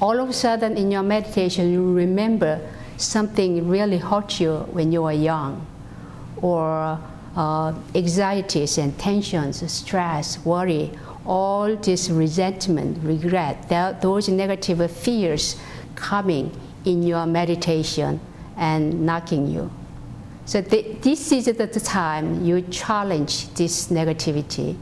All 0.00 0.20
of 0.20 0.28
a 0.28 0.32
sudden, 0.32 0.76
in 0.76 0.90
your 0.90 1.02
meditation, 1.02 1.72
you 1.72 1.94
remember 1.94 2.60
something 2.98 3.66
really 3.66 3.96
hurt 3.96 4.38
you 4.38 4.58
when 4.72 4.92
you 4.92 5.02
were 5.02 5.12
young, 5.12 5.66
or 6.42 6.98
uh, 7.36 7.74
anxieties 7.94 8.76
and 8.76 8.98
tensions, 8.98 9.70
stress, 9.72 10.44
worry, 10.44 10.92
all 11.26 11.76
this 11.76 12.08
resentment, 12.08 12.98
regret, 13.02 13.68
that, 13.68 14.00
those 14.00 14.28
negative 14.28 14.90
fears 14.90 15.56
coming 15.94 16.50
in 16.84 17.02
your 17.02 17.26
meditation 17.26 18.20
and 18.56 19.04
knocking 19.04 19.46
you. 19.46 19.70
So 20.44 20.62
th- 20.62 21.00
this 21.00 21.32
is 21.32 21.46
the 21.46 21.66
time 21.80 22.44
you 22.44 22.62
challenge 22.62 23.48
this 23.54 23.88
negativity 23.88 24.76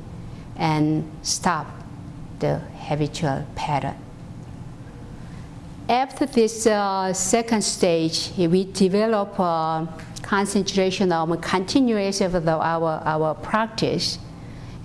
and 0.56 1.10
stop 1.22 1.66
the 2.38 2.58
habitual 2.58 3.46
pattern. 3.54 3.96
After 5.88 6.26
this 6.26 6.66
uh, 6.66 7.12
second 7.12 7.62
stage, 7.62 8.30
we 8.36 8.64
develop 8.64 9.38
uh, 9.38 9.86
concentration 10.22 11.12
on 11.12 11.38
continuation 11.40 12.34
of 12.34 12.44
the, 12.44 12.52
our, 12.52 13.02
our 13.04 13.34
practice. 13.34 14.18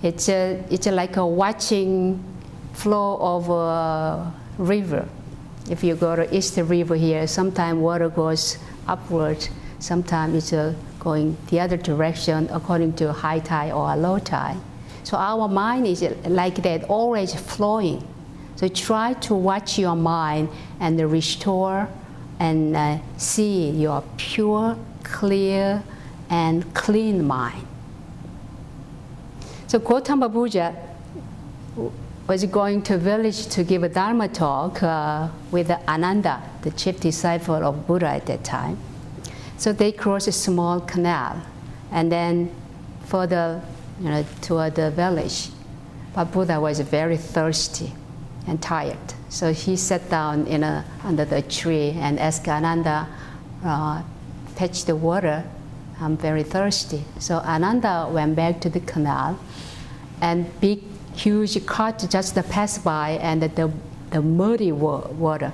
It's, 0.02 0.28
a, 0.28 0.64
it's 0.70 0.86
a 0.86 0.92
like 0.92 1.16
a 1.16 1.26
watching 1.26 2.24
flow 2.72 3.18
of 3.20 3.50
a 3.50 4.32
river. 4.56 5.06
If 5.68 5.84
you 5.84 5.94
go 5.94 6.16
to 6.16 6.34
East 6.34 6.56
River 6.56 6.96
here, 6.96 7.26
sometimes 7.26 7.78
water 7.78 8.08
goes 8.08 8.56
upward. 8.88 9.46
Sometimes 9.78 10.34
it's 10.36 10.52
uh, 10.52 10.74
going 10.98 11.36
the 11.48 11.60
other 11.60 11.76
direction 11.76 12.48
according 12.50 12.94
to 12.94 13.12
high 13.12 13.38
tide 13.40 13.72
or 13.72 13.94
low 13.96 14.18
tide. 14.18 14.56
So 15.04 15.16
our 15.16 15.48
mind 15.48 15.86
is 15.86 16.02
like 16.26 16.62
that, 16.62 16.84
always 16.84 17.34
flowing. 17.34 18.06
So 18.56 18.68
try 18.68 19.14
to 19.14 19.34
watch 19.34 19.78
your 19.78 19.96
mind 19.96 20.48
and 20.80 21.00
restore 21.10 21.88
and 22.38 22.76
uh, 22.76 22.98
see 23.16 23.70
your 23.70 24.02
pure, 24.16 24.76
clear, 25.02 25.82
and 26.28 26.74
clean 26.74 27.26
mind. 27.26 27.66
So 29.70 29.78
Gautama 29.78 30.28
Buddha 30.28 30.74
was 32.26 32.44
going 32.46 32.82
to 32.82 32.96
a 32.96 32.98
village 32.98 33.46
to 33.50 33.62
give 33.62 33.84
a 33.84 33.88
Dharma 33.88 34.26
talk 34.26 34.82
uh, 34.82 35.28
with 35.52 35.70
Ananda, 35.70 36.42
the 36.62 36.72
chief 36.72 36.98
disciple 36.98 37.54
of 37.54 37.86
Buddha 37.86 38.08
at 38.08 38.26
that 38.26 38.42
time. 38.42 38.76
So 39.58 39.72
they 39.72 39.92
crossed 39.92 40.26
a 40.26 40.32
small 40.32 40.80
canal 40.80 41.40
and 41.92 42.10
then 42.10 42.50
further 43.04 43.62
you 44.00 44.08
know, 44.08 44.26
toward 44.40 44.74
the 44.74 44.90
village. 44.90 45.50
But 46.16 46.32
Buddha 46.32 46.60
was 46.60 46.80
very 46.80 47.16
thirsty 47.16 47.92
and 48.48 48.60
tired. 48.60 49.14
So 49.28 49.52
he 49.52 49.76
sat 49.76 50.10
down 50.10 50.48
in 50.48 50.64
a, 50.64 50.84
under 51.04 51.24
the 51.24 51.42
tree 51.42 51.90
and 51.90 52.18
asked 52.18 52.48
Ananda, 52.48 53.06
uh, 53.64 54.02
fetch 54.56 54.86
the 54.86 54.96
water. 54.96 55.44
I'm 56.00 56.16
very 56.16 56.42
thirsty. 56.42 57.04
So 57.18 57.38
Ananda 57.38 58.08
went 58.10 58.34
back 58.34 58.60
to 58.62 58.70
the 58.70 58.80
canal 58.80 59.38
and 60.20 60.48
big 60.60 60.82
huge 61.14 61.64
cart 61.66 62.04
just 62.08 62.34
passed 62.48 62.82
by 62.84 63.18
and 63.20 63.42
the, 63.42 63.72
the 64.10 64.22
muddy 64.22 64.72
water. 64.72 65.52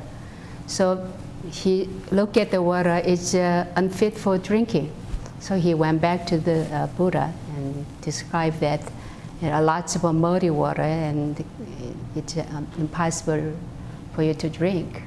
So 0.67 1.09
he 1.51 1.89
looked 2.11 2.37
at 2.37 2.51
the 2.51 2.63
water, 2.63 3.03
it's 3.05 3.35
uh, 3.35 3.67
unfit 3.77 4.17
for 4.17 4.39
drinking. 4.39 4.93
So 5.41 5.57
he 5.59 5.75
went 5.75 6.01
back 6.01 6.27
to 6.29 6.39
the 6.39 6.65
uh, 6.75 6.87
Buddha 6.89 7.33
and 7.57 7.85
described 8.01 8.61
that 8.61 8.81
you 9.41 9.49
know, 9.49 9.63
lots 9.63 9.97
of 9.97 10.15
muddy 10.15 10.51
water 10.51 10.83
and 10.83 11.45
it's 12.15 12.37
uh, 12.37 12.63
impossible 12.79 13.53
for 14.15 14.23
you 14.23 14.35
to 14.35 14.49
drink. 14.49 15.03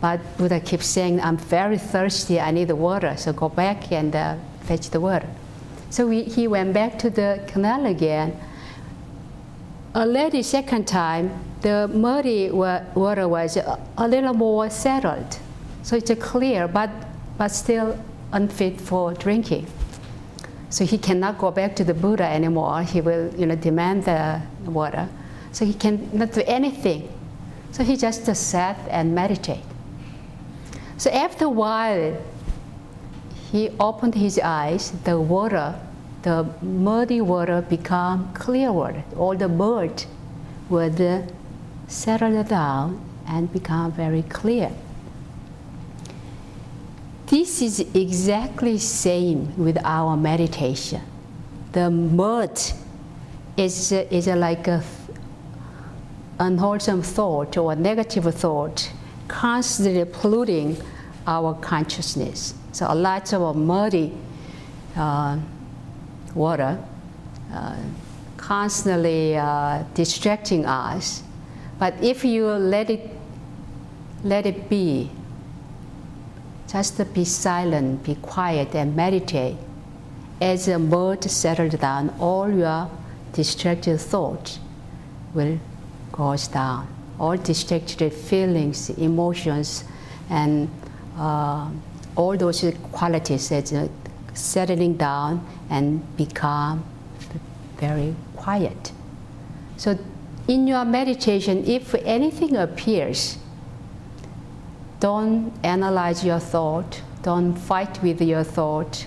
But 0.00 0.20
Buddha 0.36 0.60
keeps 0.60 0.86
saying, 0.86 1.20
I'm 1.20 1.36
very 1.36 1.78
thirsty, 1.78 2.40
I 2.40 2.50
need 2.50 2.70
water, 2.70 3.16
so 3.16 3.32
go 3.32 3.48
back 3.48 3.90
and 3.92 4.14
uh, 4.14 4.36
fetch 4.68 4.90
the 4.90 5.00
water. 5.00 5.28
So 5.90 6.06
we, 6.06 6.22
he 6.24 6.46
went 6.46 6.74
back 6.74 6.98
to 7.00 7.10
the 7.10 7.42
canal 7.46 7.86
again 7.86 8.38
already 9.94 10.42
second 10.42 10.86
time, 10.86 11.30
the 11.60 11.88
muddy 11.88 12.50
water 12.50 13.28
was 13.28 13.56
a 13.56 14.08
little 14.08 14.34
more 14.34 14.70
settled. 14.70 15.38
So 15.82 15.96
it's 15.96 16.12
clear, 16.20 16.68
but, 16.68 16.90
but 17.36 17.48
still 17.48 17.98
unfit 18.32 18.80
for 18.80 19.14
drinking. 19.14 19.66
So 20.70 20.84
he 20.84 20.98
cannot 20.98 21.38
go 21.38 21.50
back 21.50 21.74
to 21.76 21.84
the 21.84 21.94
Buddha 21.94 22.24
anymore. 22.24 22.82
He 22.82 23.00
will 23.00 23.34
you 23.34 23.46
know, 23.46 23.56
demand 23.56 24.04
the 24.04 24.42
water. 24.66 25.08
So 25.52 25.64
he 25.64 25.72
cannot 25.72 26.32
do 26.32 26.42
anything. 26.46 27.08
So 27.72 27.82
he 27.82 27.96
just 27.96 28.24
sat 28.36 28.78
and 28.90 29.14
meditate. 29.14 29.64
So 30.98 31.10
after 31.10 31.46
a 31.46 31.50
while, 31.50 32.16
he 33.50 33.70
opened 33.80 34.14
his 34.14 34.38
eyes, 34.38 34.92
the 35.04 35.20
water 35.20 35.74
the 36.22 36.46
muddy 36.62 37.20
water 37.20 37.62
become 37.62 38.32
clear 38.34 38.72
water. 38.72 39.04
All 39.16 39.36
the 39.36 39.48
birds 39.48 40.06
would 40.68 41.32
settle 41.86 42.42
down 42.42 43.00
and 43.26 43.52
become 43.52 43.92
very 43.92 44.22
clear. 44.22 44.70
This 47.26 47.62
is 47.62 47.80
exactly 47.94 48.78
same 48.78 49.56
with 49.56 49.78
our 49.84 50.16
meditation. 50.16 51.02
The 51.72 51.90
mud 51.90 52.58
is, 53.56 53.92
is 53.92 54.26
like 54.26 54.66
a 54.66 54.82
unwholesome 56.40 57.02
thought 57.02 57.56
or 57.56 57.76
negative 57.76 58.34
thought 58.34 58.90
constantly 59.28 60.04
polluting 60.04 60.76
our 61.26 61.54
consciousness. 61.54 62.54
So 62.72 62.86
a 62.88 62.94
lot 62.94 63.32
of 63.32 63.56
muddy 63.56 64.12
uh, 64.96 65.38
water 66.34 66.78
uh, 67.52 67.76
constantly 68.36 69.36
uh, 69.36 69.82
distracting 69.94 70.66
us. 70.66 71.22
But 71.78 71.94
if 72.02 72.24
you 72.24 72.46
let 72.46 72.90
it, 72.90 73.10
let 74.24 74.46
it 74.46 74.68
be, 74.68 75.10
just 76.66 77.14
be 77.14 77.24
silent, 77.24 78.02
be 78.02 78.16
quiet, 78.16 78.74
and 78.74 78.94
meditate. 78.94 79.56
As 80.40 80.66
the 80.66 80.78
mood 80.78 81.24
settles 81.24 81.74
down, 81.74 82.14
all 82.20 82.50
your 82.50 82.90
distracted 83.32 83.98
thoughts 83.98 84.58
will 85.34 85.58
goes 86.12 86.48
down. 86.48 86.86
All 87.18 87.36
distracted 87.36 88.12
feelings, 88.12 88.90
emotions, 88.90 89.84
and 90.30 90.68
uh, 91.16 91.68
all 92.18 92.36
those 92.36 92.64
qualities 92.90 93.48
that 93.48 93.72
uh, 93.72 93.86
settling 94.34 94.96
down 94.96 95.46
and 95.70 96.02
become 96.16 96.84
very 97.76 98.12
quiet. 98.34 98.92
So, 99.76 99.96
in 100.48 100.66
your 100.66 100.84
meditation, 100.84 101.64
if 101.64 101.94
anything 101.94 102.56
appears, 102.56 103.38
don't 104.98 105.52
analyze 105.62 106.24
your 106.24 106.40
thought, 106.40 107.00
don't 107.22 107.54
fight 107.54 108.02
with 108.02 108.20
your 108.20 108.42
thought, 108.42 109.06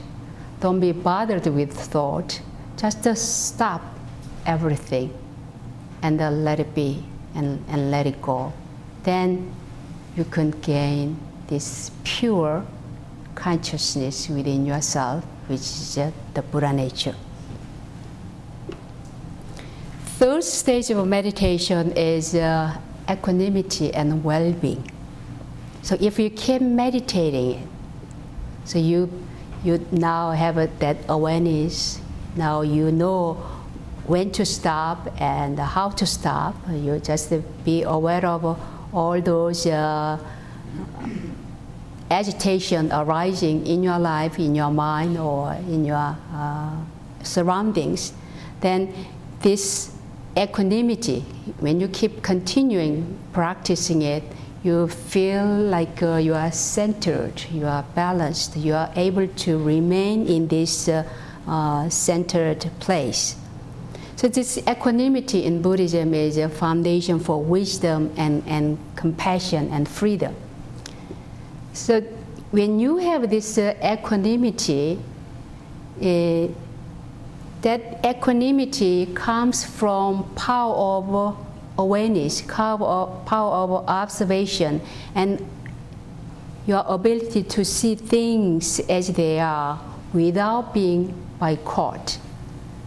don't 0.62 0.80
be 0.80 0.94
bothered 0.94 1.48
with 1.48 1.74
thought. 1.74 2.40
Just 2.78 3.48
stop 3.48 3.82
everything 4.46 5.14
and 6.02 6.18
let 6.46 6.60
it 6.60 6.74
be 6.74 7.04
and, 7.36 7.64
and 7.68 7.92
let 7.92 8.08
it 8.08 8.22
go. 8.22 8.54
Then 9.04 9.54
you 10.16 10.24
can 10.24 10.52
gain 10.52 11.20
this 11.48 11.92
pure 12.04 12.66
consciousness 13.36 14.30
within 14.30 14.66
yourself, 14.66 15.24
which 15.48 15.60
is 15.60 15.96
the 16.34 16.42
Buddha 16.42 16.74
nature. 16.74 17.16
Third 20.20 20.44
stage 20.44 20.92
of 20.92 21.08
meditation 21.08 21.92
is 21.94 22.36
uh, 22.36 22.78
equanimity 23.10 23.94
and 23.94 24.24
well 24.24 24.52
being. 24.54 24.90
So 25.82 25.98
if 26.00 26.20
you 26.20 26.30
keep 26.30 26.62
meditating, 26.62 27.68
so 28.66 28.78
you 28.78 29.10
you 29.64 29.86
now 29.92 30.32
have 30.32 30.58
a, 30.58 30.68
that 30.80 30.98
awareness. 31.10 32.00
Now 32.36 32.62
you 32.62 32.92
know 32.92 33.34
when 34.06 34.32
to 34.32 34.46
stop 34.46 35.10
and 35.20 35.58
how 35.60 35.90
to 35.90 36.06
stop. 36.06 36.56
You 36.70 37.00
just 37.00 37.34
be 37.66 37.84
aware 37.84 38.26
of 38.26 38.60
all 38.94 39.22
those 39.22 39.66
uh, 39.66 40.18
agitation 42.12 42.92
arising 42.92 43.66
in 43.66 43.82
your 43.82 43.98
life, 43.98 44.38
in 44.38 44.54
your 44.54 44.72
mind, 44.72 45.18
or 45.18 45.54
in 45.54 45.86
your 45.86 46.18
uh, 46.34 46.76
surroundings. 47.24 48.14
Then 48.60 48.94
this 49.42 49.96
equanimity, 50.38 51.22
when 51.60 51.80
you 51.80 51.88
keep 51.88 52.22
continuing 52.22 53.18
practicing 53.34 54.02
it, 54.02 54.24
you 54.64 54.88
feel 54.88 55.46
like 55.46 56.04
uh, 56.04 56.18
you 56.18 56.36
are 56.36 56.52
centered, 56.52 57.42
you 57.52 57.66
are 57.66 57.84
balanced, 57.96 58.56
you 58.56 58.74
are 58.76 58.92
able 58.96 59.28
to 59.28 59.58
remain 59.58 60.28
in 60.28 60.48
this 60.48 60.88
uh, 60.88 61.04
uh, 61.48 61.90
centered 61.90 62.70
place. 62.80 63.36
So, 64.16 64.28
this 64.28 64.60
equanimity 64.68 65.46
in 65.46 65.64
Buddhism 65.64 66.14
is 66.14 66.38
a 66.38 66.48
foundation 66.48 67.20
for 67.20 67.42
wisdom 67.42 68.14
and, 68.18 68.44
and 68.46 68.78
compassion 68.96 69.70
and 69.72 69.90
freedom. 69.90 70.36
So, 71.74 72.02
when 72.52 72.80
you 72.80 72.98
have 72.98 73.30
this 73.30 73.58
uh, 73.58 73.76
equanimity, 73.82 75.00
uh, 76.02 76.48
that 77.62 78.00
equanimity 78.04 79.06
comes 79.14 79.64
from 79.64 80.34
power 80.36 80.74
of 80.74 81.38
awareness, 81.78 82.42
power 82.42 82.84
of, 82.84 83.26
power 83.26 83.52
of 83.52 83.72
observation, 83.88 84.82
and 85.16 85.48
your 86.66 86.84
ability 86.88 87.44
to 87.44 87.66
see 87.66 87.96
things 87.96 88.80
as 88.82 89.08
they 89.14 89.40
are 89.40 89.80
without 90.14 90.74
being 90.74 91.14
by 91.40 91.56
caught. 91.56 92.20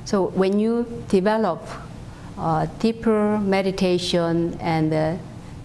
So 0.04 0.26
when 0.26 0.58
you 0.60 0.86
develop 1.08 1.66
uh, 2.38 2.66
deeper 2.78 3.38
meditation 3.38 4.56
and 4.60 4.92
uh, 4.92 5.16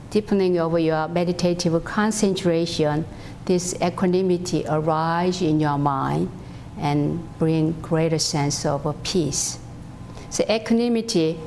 deepening 0.10 0.60
of 0.60 0.80
your 0.80 1.08
meditative 1.08 1.84
concentration, 1.84 3.06
this 3.46 3.76
equanimity 3.82 4.66
arise 4.68 5.42
in 5.42 5.60
your 5.60 5.78
mind 5.78 6.32
and 6.78 7.38
bring 7.38 7.74
greater 7.82 8.20
sense 8.20 8.66
of 8.66 8.96
peace. 9.04 9.60
So 10.30 10.44
equanimity 10.50 11.40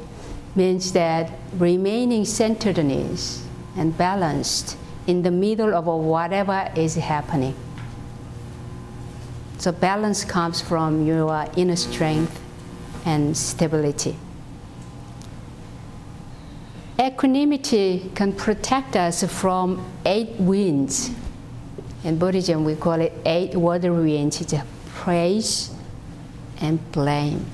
means 0.54 0.92
that 0.92 1.30
remaining 1.56 2.24
centeredness 2.24 3.46
and 3.76 3.96
balanced 3.96 4.76
in 5.06 5.22
the 5.22 5.30
middle 5.30 5.74
of 5.74 5.86
whatever 5.86 6.70
is 6.76 6.94
happening. 6.96 7.54
So 9.58 9.72
balance 9.72 10.24
comes 10.24 10.60
from 10.60 11.06
your 11.06 11.46
inner 11.56 11.76
strength 11.76 12.40
and 13.04 13.36
stability. 13.36 14.16
Equanimity 17.02 18.12
can 18.14 18.32
protect 18.32 18.94
us 18.94 19.24
from 19.24 19.84
eight 20.06 20.36
winds. 20.38 21.10
In 22.04 22.16
Buddhism, 22.16 22.64
we 22.64 22.76
call 22.76 23.00
it 23.00 23.12
eight 23.26 23.56
worldly 23.56 23.90
winds. 23.90 24.40
It's 24.40 24.54
praise 24.94 25.74
and 26.60 26.78
blame 26.92 27.44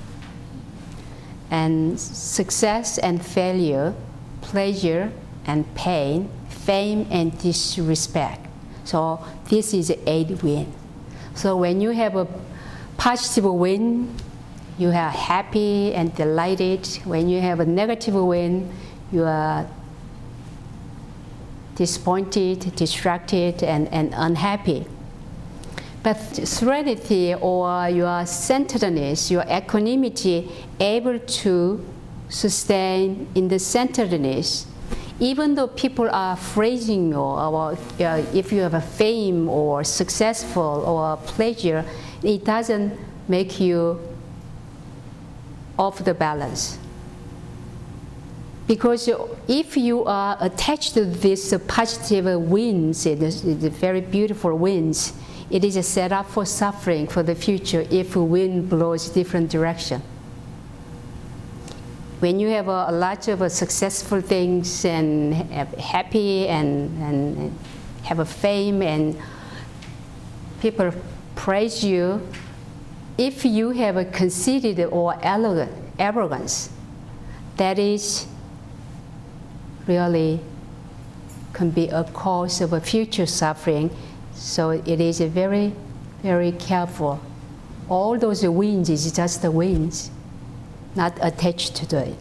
and 1.51 1.99
success 1.99 2.99
and 2.99 3.25
failure, 3.25 3.95
pleasure 4.43 5.11
and 5.47 5.65
pain, 5.75 6.29
fame 6.51 7.07
and 7.11 7.37
disrespect. 7.41 8.47
So 8.85 9.25
this 9.49 9.73
is 9.73 9.91
eight 10.07 10.43
win. 10.43 10.71
So 11.35 11.57
when 11.57 11.81
you 11.81 11.93
have 11.93 12.17
a 12.17 12.27
positive 12.99 13.45
wind, 13.45 14.15
you 14.77 14.89
are 14.91 15.11
happy 15.11 15.95
and 15.95 16.15
delighted. 16.15 16.87
When 17.05 17.31
you 17.31 17.41
have 17.41 17.61
a 17.61 17.67
negative 17.67 18.15
win, 18.15 18.71
you 19.13 19.25
are 19.25 19.67
disappointed, 21.75 22.75
distracted, 22.75 23.63
and, 23.63 23.89
and 23.89 24.13
unhappy. 24.17 24.87
But 26.03 26.17
serenity 26.47 27.35
or 27.35 27.89
your 27.89 28.27
centeredness, 28.27 29.31
your 29.31 29.45
equanimity, 29.49 30.51
able 30.81 31.19
to 31.19 31.85
sustain 32.29 33.29
in 33.35 33.49
the 33.49 33.59
centeredness, 33.59 34.67
even 35.21 35.55
though 35.55 35.69
people 35.69 36.09
are 36.11 36.37
praising 36.37 37.11
you, 37.11 37.17
or 37.17 37.73
uh, 37.73 38.25
if 38.33 38.53
you 38.53 38.61
have 38.61 38.75
a 38.75 38.81
fame 38.81 39.49
or 39.49 39.83
successful 39.85 40.85
or 40.87 41.17
pleasure, 41.17 41.85
it 42.23 42.45
doesn't 42.45 42.99
make 43.29 43.61
you 43.61 44.01
off 45.79 46.05
the 46.05 46.15
balance. 46.15 46.79
Because 48.69 49.09
if 49.49 49.79
you 49.79 50.05
are 50.05 50.37
attached 50.41 50.93
to 50.93 51.07
these 51.07 51.55
positive 51.67 52.27
winds, 52.43 53.05
the 53.05 53.71
very 53.71 54.03
beautiful 54.03 54.57
winds, 54.59 55.15
it 55.51 55.65
is 55.65 55.77
a 55.77 55.83
setup 55.83 56.29
for 56.29 56.45
suffering 56.45 57.09
for 57.09 57.23
the 57.23 57.35
future 57.35 57.87
if 57.91 58.15
wind 58.15 58.69
blows 58.69 59.09
different 59.09 59.51
direction. 59.51 60.03
When 62.21 62.39
you 62.39 62.49
have 62.49 62.69
a, 62.69 62.87
a 62.89 62.93
lot 62.93 63.27
of 63.29 63.41
uh, 63.41 63.49
successful 63.49 64.21
things 64.21 64.85
and 64.85 65.33
happy 65.81 66.49
and, 66.49 66.91
and 67.03 67.59
have 68.03 68.19
a 68.19 68.27
fame 68.27 68.83
and 68.83 69.17
people 70.61 70.93
praise 71.37 71.83
you, 71.83 72.21
if 73.17 73.47
you 73.47 73.71
have 73.71 73.97
a 73.97 74.05
conceited 74.05 74.81
or 74.81 75.17
arrogance, 75.23 76.71
that 77.57 77.79
is 77.79 78.27
really 79.89 80.41
can 81.53 81.71
be 81.71 81.89
a 81.89 82.05
cause 82.05 82.61
of 82.61 82.73
a 82.73 82.81
future 82.81 83.27
suffering 83.27 83.91
so 84.39 84.71
it 84.71 85.01
is 85.01 85.21
a 85.21 85.27
very, 85.27 85.73
very 86.23 86.53
careful. 86.53 87.21
All 87.89 88.17
those 88.17 88.47
winds 88.47 88.89
is 88.89 89.11
just 89.11 89.43
the 89.43 89.51
winds, 89.51 90.11
not 90.95 91.19
attached 91.21 91.75
to 91.77 91.99
it. 91.99 92.17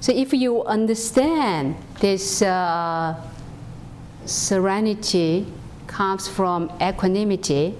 So 0.00 0.12
if 0.12 0.32
you 0.32 0.62
understand 0.64 1.76
this 2.00 2.42
uh, 2.42 3.20
serenity 4.24 5.46
comes 5.86 6.28
from 6.28 6.70
equanimity, 6.80 7.74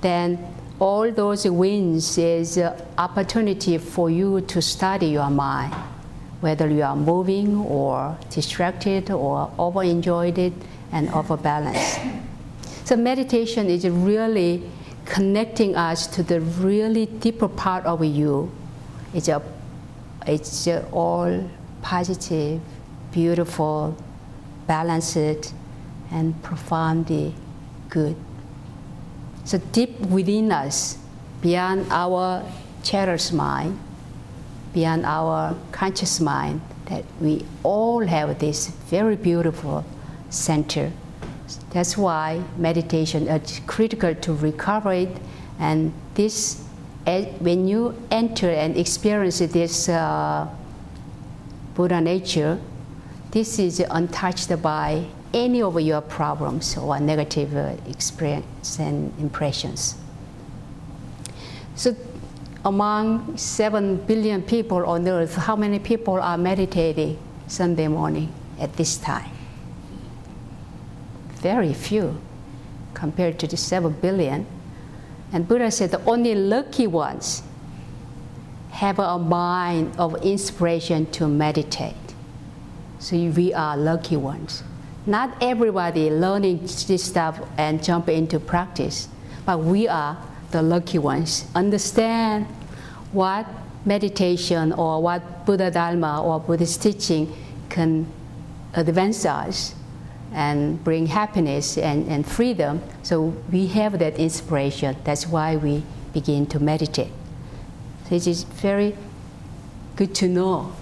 then 0.00 0.54
all 0.78 1.10
those 1.10 1.48
wins 1.48 2.18
is 2.18 2.58
opportunity 2.98 3.78
for 3.78 4.10
you 4.10 4.40
to 4.42 4.62
study 4.62 5.06
your 5.06 5.30
mind, 5.30 5.74
whether 6.40 6.68
you 6.68 6.82
are 6.82 6.96
moving 6.96 7.56
or 7.56 8.16
distracted 8.30 9.10
or 9.10 9.50
over 9.58 9.82
enjoyed 9.82 10.38
it 10.38 10.52
and 10.92 11.08
overbalanced. 11.10 12.00
So 12.84 12.96
meditation 12.96 13.66
is 13.66 13.88
really 13.88 14.62
connecting 15.04 15.74
us 15.74 16.06
to 16.08 16.22
the 16.22 16.40
really 16.40 17.06
deeper 17.06 17.48
part 17.48 17.84
of 17.86 18.04
you. 18.04 18.50
It's 19.12 19.28
a, 19.28 19.42
it's 20.26 20.66
a 20.66 20.86
all 20.90 21.50
positive, 21.82 22.60
beautiful, 23.10 23.96
balanced, 24.66 25.54
and 26.10 26.40
profoundly 26.42 27.34
good. 27.88 28.16
So 29.44 29.58
deep 29.72 29.98
within 30.00 30.52
us, 30.52 30.98
beyond 31.40 31.86
our 31.90 32.44
chatters 32.82 33.32
mind, 33.32 33.78
beyond 34.72 35.04
our 35.06 35.56
conscious 35.72 36.20
mind, 36.20 36.60
that 36.86 37.04
we 37.20 37.44
all 37.62 38.06
have 38.06 38.38
this 38.38 38.68
very 38.90 39.16
beautiful 39.16 39.84
center. 40.30 40.92
That's 41.70 41.96
why 41.96 42.42
meditation 42.56 43.28
is 43.28 43.60
critical 43.66 44.14
to 44.14 44.32
recover 44.34 44.92
it. 44.92 45.16
And 45.58 45.92
this, 46.14 46.62
when 47.04 47.68
you 47.68 47.94
enter 48.10 48.50
and 48.50 48.76
experience 48.76 49.38
this 49.38 49.88
uh, 49.88 50.48
Buddha 51.74 52.00
nature, 52.00 52.58
this 53.30 53.58
is 53.58 53.80
untouched 53.90 54.62
by 54.62 55.04
any 55.34 55.62
of 55.62 55.78
your 55.80 56.00
problems 56.00 56.76
or 56.76 56.98
negative 56.98 57.54
uh, 57.54 57.76
experience 57.86 58.78
and 58.78 59.12
impressions. 59.20 59.96
So, 61.74 61.94
among 62.64 63.36
7 63.36 63.96
billion 64.06 64.42
people 64.42 64.84
on 64.84 65.06
earth, 65.08 65.36
how 65.36 65.56
many 65.56 65.78
people 65.78 66.14
are 66.14 66.36
meditating 66.36 67.18
Sunday 67.46 67.88
morning 67.88 68.32
at 68.58 68.76
this 68.76 68.96
time? 68.96 69.30
Very 71.36 71.72
few 71.72 72.20
compared 72.94 73.38
to 73.38 73.46
the 73.46 73.56
7 73.56 73.92
billion. 74.00 74.46
And 75.32 75.46
Buddha 75.46 75.70
said 75.70 75.90
the 75.90 76.04
only 76.04 76.34
lucky 76.34 76.86
ones 76.86 77.42
have 78.70 78.98
a 78.98 79.18
mind 79.18 79.94
of 79.98 80.14
inspiration 80.22 81.06
to 81.12 81.28
meditate. 81.28 81.94
So 82.98 83.16
we 83.16 83.54
are 83.54 83.76
lucky 83.76 84.16
ones. 84.16 84.62
Not 85.06 85.36
everybody 85.40 86.10
learning 86.10 86.62
this 86.62 87.04
stuff 87.04 87.40
and 87.56 87.82
jump 87.82 88.08
into 88.08 88.40
practice, 88.40 89.08
but 89.46 89.60
we 89.60 89.86
are 89.88 90.18
the 90.50 90.62
lucky 90.62 90.98
ones. 90.98 91.46
Understand 91.54 92.46
what 93.12 93.46
meditation 93.84 94.72
or 94.72 95.02
what 95.02 95.46
Buddha 95.46 95.70
Dharma 95.70 96.22
or 96.22 96.40
Buddhist 96.40 96.82
teaching 96.82 97.34
can 97.68 98.06
advance 98.74 99.24
us 99.24 99.74
and 100.32 100.82
bring 100.84 101.06
happiness 101.06 101.78
and, 101.78 102.06
and 102.08 102.26
freedom. 102.26 102.82
So 103.02 103.34
we 103.50 103.66
have 103.68 103.98
that 103.98 104.18
inspiration. 104.18 104.96
That's 105.04 105.26
why 105.26 105.56
we 105.56 105.82
begin 106.12 106.46
to 106.46 106.60
meditate. 106.60 107.12
So 108.08 108.14
it 108.14 108.26
is 108.26 108.44
very 108.44 108.94
good 109.96 110.14
to 110.16 110.28
know 110.28 110.72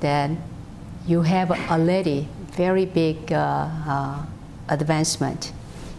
that 0.00 0.30
you 1.06 1.22
have 1.22 1.50
already 1.70 2.28
very 2.52 2.86
big 2.86 3.32
uh, 3.32 3.68
uh, 3.86 4.26
advancement. 4.68 5.52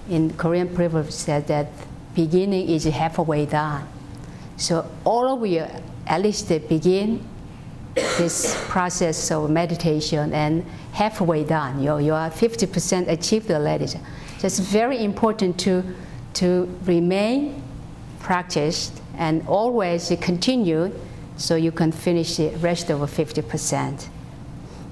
In 0.10 0.34
Korean 0.34 0.68
proverb 0.68 1.12
said 1.12 1.48
that 1.48 1.68
beginning 2.16 2.70
is 2.70 2.86
halfway 2.86 3.46
done. 3.46 3.88
So 4.58 4.90
all 5.04 5.28
of 5.28 5.46
you 5.46 5.66
at 6.08 6.22
least 6.22 6.50
begin 6.70 7.26
this 7.96 8.56
process 8.70 9.32
of 9.32 9.50
meditation 9.50 10.34
and 10.34 10.66
halfway 10.94 11.44
done. 11.44 11.82
You, 11.82 12.00
you 12.00 12.14
are 12.14 12.30
50% 12.30 13.08
achieved 13.10 13.52
already. 13.52 13.88
So 13.88 14.00
it's 14.44 14.60
very 14.60 15.04
important 15.04 15.60
to, 15.62 15.84
to 16.36 16.74
remain 16.86 17.62
practiced 18.20 19.02
and 19.18 19.46
always 19.48 20.12
continue 20.22 20.92
so 21.38 21.56
you 21.56 21.72
can 21.72 21.92
finish 21.92 22.38
the 22.38 22.50
rest 22.58 22.90
of 22.90 23.00
50%. 23.00 24.08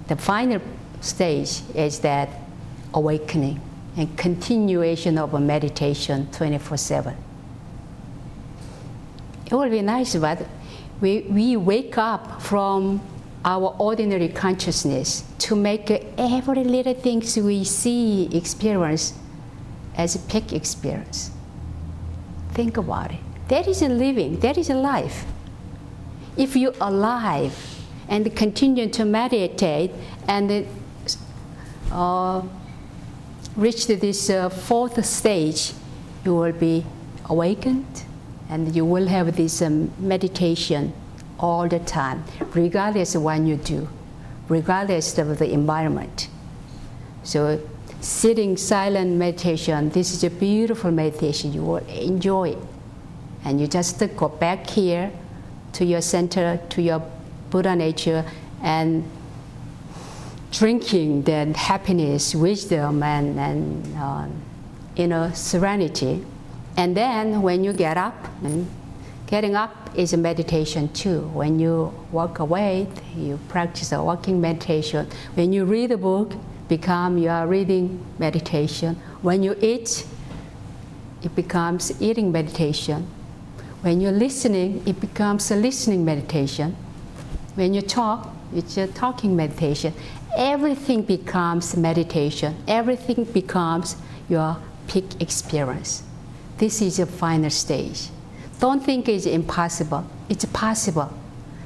The 0.08 0.15
final 0.15 0.62
stage 1.01 1.62
is 1.75 1.99
that 1.99 2.29
awakening 2.93 3.62
and 3.97 4.17
continuation 4.17 5.17
of 5.17 5.34
a 5.34 5.39
meditation 5.39 6.28
24 6.32 6.78
7. 6.78 7.15
It 9.45 9.54
would 9.54 9.71
be 9.71 9.82
nice, 9.82 10.15
but 10.15 10.45
we, 11.02 11.21
we 11.21 11.58
wake 11.58 11.97
up 11.97 12.41
from 12.41 13.02
our 13.43 13.75
ordinary 13.80 14.28
consciousness 14.28 15.23
to 15.39 15.56
make 15.56 15.89
every 16.17 16.63
little 16.63 16.93
things 16.93 17.38
we 17.38 17.63
see, 17.63 18.30
experience 18.36 19.13
as 19.95 20.15
a 20.15 20.19
peak 20.19 20.54
experience. 20.54 21.32
Think 22.52 22.78
about 22.78 23.12
it. 23.12 23.19
That 23.47 23.67
is 23.67 23.82
a 23.82 23.89
living, 23.89 24.39
that 24.41 24.58
is 24.58 24.69
a 24.69 24.75
life. 24.75 25.25
If 26.38 26.56
you're 26.56 26.75
alive 26.80 27.56
and 28.08 28.36
continue 28.36 28.89
to 28.89 29.06
meditate 29.06 29.91
and 30.28 30.67
uh, 31.91 32.41
reach 33.55 33.88
this 33.88 34.29
uh, 34.29 34.49
fourth 34.49 35.03
stage, 35.05 35.73
you 36.25 36.35
will 36.35 36.51
be 36.51 36.85
awakened 37.25 38.03
and 38.49 38.75
you 38.75 38.83
will 38.83 39.07
have 39.07 39.35
this 39.35 39.62
um, 39.62 39.91
meditation 39.99 40.91
all 41.39 41.67
the 41.67 41.79
time, 41.79 42.23
regardless 42.53 43.15
of 43.15 43.23
what 43.23 43.39
you 43.41 43.55
do, 43.55 43.88
regardless 44.49 45.17
of 45.17 45.38
the 45.39 45.51
environment. 45.51 46.27
So, 47.23 47.62
sitting 48.01 48.57
silent 48.57 49.12
meditation, 49.15 49.89
this 49.89 50.12
is 50.12 50.23
a 50.23 50.29
beautiful 50.29 50.91
meditation. 50.91 51.53
You 51.53 51.63
will 51.63 51.85
enjoy 51.88 52.49
it. 52.49 52.57
And 53.43 53.62
you 53.62 53.67
just 53.67 53.99
go 54.17 54.29
back 54.29 54.67
here 54.67 55.12
to 55.73 55.85
your 55.85 56.01
center, 56.01 56.59
to 56.69 56.81
your 56.81 57.01
Buddha 57.49 57.75
nature, 57.75 58.25
and 58.62 59.03
drinking 60.51 61.23
that 61.23 61.55
happiness, 61.55 62.33
wisdom, 62.33 63.03
and, 63.03 63.39
and 63.39 63.95
uh, 63.97 64.27
inner 64.95 65.33
serenity. 65.33 66.25
And 66.77 66.95
then 66.95 67.41
when 67.41 67.63
you 67.63 67.73
get 67.73 67.97
up, 67.97 68.15
getting 69.27 69.55
up 69.55 69.75
is 69.95 70.13
a 70.13 70.17
meditation 70.17 70.91
too. 70.93 71.21
When 71.33 71.59
you 71.59 71.93
walk 72.12 72.39
away, 72.39 72.88
you 73.15 73.39
practice 73.47 73.91
a 73.91 74.03
walking 74.03 74.39
meditation. 74.39 75.07
When 75.35 75.53
you 75.53 75.65
read 75.65 75.91
a 75.91 75.97
book, 75.97 76.33
become 76.67 77.17
your 77.17 77.47
reading 77.47 78.03
meditation. 78.17 78.95
When 79.21 79.43
you 79.43 79.55
eat, 79.62 80.05
it 81.21 81.35
becomes 81.35 82.01
eating 82.01 82.31
meditation. 82.31 83.07
When 83.81 84.01
you're 84.01 84.12
listening, 84.12 84.83
it 84.85 84.99
becomes 84.99 85.51
a 85.51 85.55
listening 85.55 86.05
meditation. 86.05 86.75
When 87.55 87.73
you 87.73 87.81
talk, 87.81 88.33
it's 88.53 88.77
a 88.77 88.88
talking 88.88 89.35
meditation 89.35 89.93
everything 90.35 91.01
becomes 91.01 91.75
meditation, 91.75 92.55
everything 92.67 93.23
becomes 93.25 93.95
your 94.27 94.57
peak 94.88 95.05
experience. 95.19 96.03
This 96.57 96.81
is 96.81 96.97
the 96.97 97.05
final 97.05 97.49
stage. 97.49 98.09
Don't 98.59 98.83
think 98.83 99.07
it's 99.07 99.25
impossible, 99.25 100.05
it's 100.27 100.45
possible. 100.45 101.12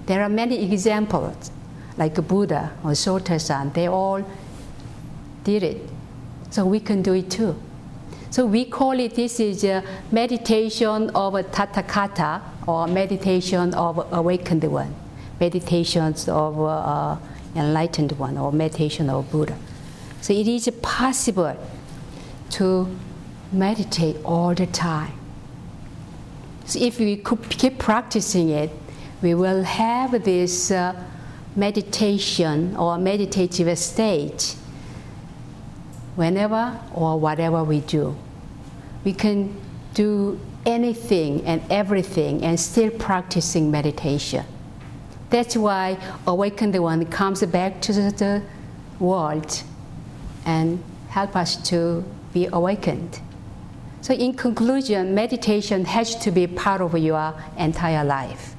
There 0.06 0.22
are 0.22 0.30
many 0.30 0.72
examples, 0.72 1.52
like 1.98 2.16
Buddha 2.28 2.72
or 2.84 2.92
Sotaesan, 2.92 3.74
they 3.74 3.88
all 3.88 4.24
did 5.44 5.64
it. 5.64 5.82
So 6.52 6.66
we 6.66 6.80
can 6.80 7.02
do 7.02 7.14
it 7.14 7.32
too. 7.32 7.56
So 8.30 8.46
we 8.46 8.66
call 8.66 9.00
it 9.00 9.16
this 9.16 9.40
is 9.40 9.64
a 9.64 9.84
meditation 10.12 11.10
of 11.12 11.36
a 11.36 11.44
Tathagata 11.44 12.42
or 12.68 12.88
meditation 12.88 13.74
of 13.74 14.12
awakened 14.12 14.64
one, 14.64 14.94
meditations 15.44 16.30
of 16.30 16.52
uh, 16.62 17.18
enlightened 17.56 18.12
one 18.14 18.38
or 18.38 18.52
meditation 18.52 19.10
of 19.10 19.30
Buddha. 19.32 19.58
So 20.22 20.34
it 20.34 20.48
is 20.48 20.70
possible 20.82 21.58
to 22.52 22.68
meditate 23.52 24.16
all 24.24 24.56
the 24.56 24.68
time. 24.68 25.14
So 26.66 26.80
if 26.80 26.98
we 27.00 27.18
could 27.18 27.42
keep 27.50 27.78
practicing 27.78 28.50
it, 28.50 28.70
we 29.22 29.34
will 29.34 29.64
have 29.64 30.12
this 30.24 30.72
uh, 30.72 30.96
meditation 31.56 32.76
or 32.78 32.98
meditative 32.98 33.78
state 33.78 34.56
whenever 36.16 36.80
or 36.94 37.20
whatever 37.20 37.64
we 37.64 37.80
do. 37.82 38.16
We 39.04 39.14
can 39.14 39.60
do 39.94 40.40
anything 40.66 41.46
and 41.46 41.62
everything 41.70 42.44
and 42.44 42.58
still 42.58 42.92
practicing 42.92 43.70
meditation. 43.70 44.46
That's 45.34 45.58
why 45.58 45.98
awakened 46.28 46.80
one 46.80 47.08
comes 47.08 47.44
back 47.48 47.82
to 47.82 47.92
the, 47.92 48.44
world 49.00 49.64
and 50.46 50.82
help 51.10 51.36
us 51.36 51.56
to 51.70 52.06
be 52.34 52.48
awakened. 52.54 53.20
So, 54.02 54.14
in 54.14 54.36
conclusion, 54.36 55.16
meditation 55.16 55.86
has 55.86 56.16
to 56.18 56.30
be 56.30 56.46
part 56.46 56.82
of 56.82 56.96
your 56.96 57.34
entire 57.58 58.06
life. 58.06 58.54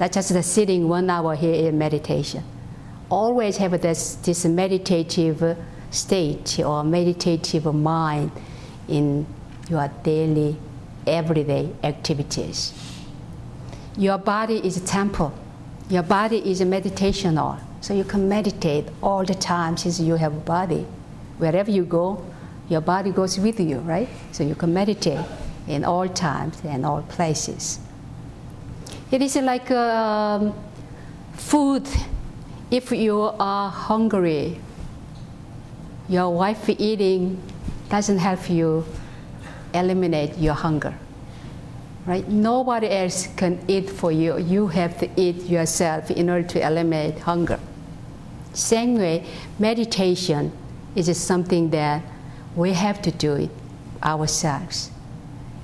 Not 0.00 0.12
just 0.12 0.32
the 0.32 0.42
sitting 0.42 0.88
one 0.88 1.10
hour 1.10 1.34
here 1.36 1.68
in 1.68 1.76
meditation. 1.76 2.42
Always 3.10 3.58
have 3.58 3.78
this, 3.82 4.14
this 4.14 4.46
meditative 4.46 5.58
state 5.90 6.58
or 6.60 6.82
meditative 6.82 7.66
mind 7.74 8.30
in 8.88 9.26
your 9.68 9.90
daily, 10.02 10.56
everyday 11.06 11.70
activities. 11.84 12.72
Your 13.98 14.16
body 14.16 14.66
is 14.66 14.78
a 14.78 14.86
temple. 14.86 15.34
Your 15.88 16.02
body 16.02 16.38
is 16.50 16.60
a 16.60 16.64
meditation. 16.64 17.38
So 17.80 17.94
you 17.94 18.04
can 18.04 18.28
meditate 18.28 18.86
all 19.02 19.24
the 19.24 19.34
time 19.34 19.76
since 19.76 20.00
you 20.00 20.16
have 20.16 20.34
a 20.34 20.40
body. 20.40 20.84
Wherever 21.38 21.70
you 21.70 21.84
go, 21.84 22.24
your 22.68 22.80
body 22.80 23.12
goes 23.12 23.38
with 23.38 23.60
you, 23.60 23.78
right? 23.78 24.08
So 24.32 24.42
you 24.42 24.56
can 24.56 24.74
meditate 24.74 25.24
in 25.68 25.84
all 25.84 26.08
times 26.08 26.60
and 26.64 26.84
all 26.84 27.02
places. 27.02 27.78
It 29.10 29.22
is 29.22 29.36
like 29.36 29.70
um, 29.70 30.52
food. 31.34 31.86
If 32.70 32.90
you 32.90 33.30
are 33.38 33.70
hungry, 33.70 34.60
your 36.08 36.30
wife 36.30 36.68
eating 36.68 37.40
doesn't 37.88 38.18
help 38.18 38.50
you 38.50 38.84
eliminate 39.72 40.36
your 40.38 40.54
hunger. 40.54 40.98
Right? 42.06 42.26
Nobody 42.28 42.88
else 42.88 43.26
can 43.36 43.58
eat 43.66 43.90
for 43.90 44.12
you. 44.12 44.38
You 44.38 44.68
have 44.68 44.96
to 45.00 45.10
eat 45.16 45.42
yourself 45.44 46.10
in 46.10 46.30
order 46.30 46.46
to 46.48 46.64
eliminate 46.64 47.18
hunger. 47.18 47.58
Same 48.52 48.96
way, 48.96 49.26
meditation 49.58 50.52
is 50.94 51.14
something 51.20 51.70
that 51.70 52.02
we 52.54 52.72
have 52.72 53.02
to 53.02 53.10
do 53.10 53.34
it 53.34 53.50
ourselves. 54.02 54.90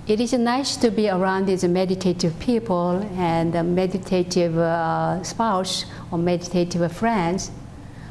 It 0.09 0.21
is 0.21 0.33
nice 0.33 0.77
to 0.79 0.91
be 0.91 1.09
around 1.09 1.47
these 1.47 1.63
meditative 1.63 2.37
people 2.41 3.09
and 3.17 3.53
meditative 3.75 4.59
uh, 4.59 5.23
spouse 5.23 5.85
or 6.11 6.19
meditative 6.19 6.91
friends, 6.93 7.53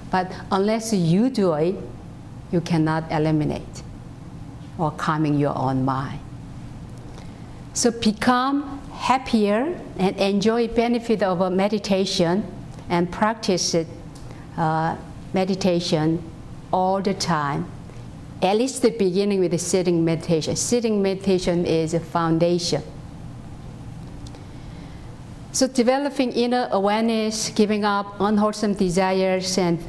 but 0.10 0.32
unless 0.52 0.94
you 0.94 1.30
do 1.30 1.54
it, 1.54 1.76
you 2.52 2.62
cannot 2.62 3.12
eliminate 3.12 3.84
or 4.78 4.92
calming 4.92 5.38
your 5.38 5.56
own 5.58 5.84
mind. 5.84 6.20
So 7.74 7.92
become 7.92 8.80
happier 8.92 9.80
and 9.98 10.18
enjoy 10.18 10.68
benefit 10.68 11.24
of 11.24 11.52
meditation 11.52 12.46
and 12.90 13.12
practice 13.12 13.74
it, 13.74 13.88
uh, 14.58 14.98
meditation 15.34 16.24
all 16.72 17.02
the 17.02 17.14
time 17.14 17.70
at 18.42 18.58
least 18.58 18.82
the 18.82 18.90
beginning 18.90 19.40
with 19.40 19.52
the 19.52 19.58
sitting 19.58 20.04
meditation. 20.04 20.56
Sitting 20.56 21.02
meditation 21.02 21.66
is 21.66 21.94
a 21.94 22.00
foundation. 22.00 22.82
So 25.52 25.68
developing 25.68 26.32
inner 26.32 26.68
awareness, 26.72 27.50
giving 27.50 27.84
up 27.84 28.20
unwholesome 28.20 28.74
desires 28.74 29.58
and 29.58 29.80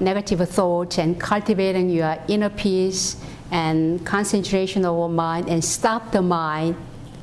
negative 0.00 0.48
thoughts, 0.48 0.98
and 0.98 1.18
cultivating 1.18 1.90
your 1.90 2.18
inner 2.28 2.50
peace 2.50 3.16
and 3.50 4.04
concentration 4.06 4.84
over 4.84 5.12
mind, 5.12 5.48
and 5.48 5.64
stop 5.64 6.12
the 6.12 6.22
mind 6.22 6.76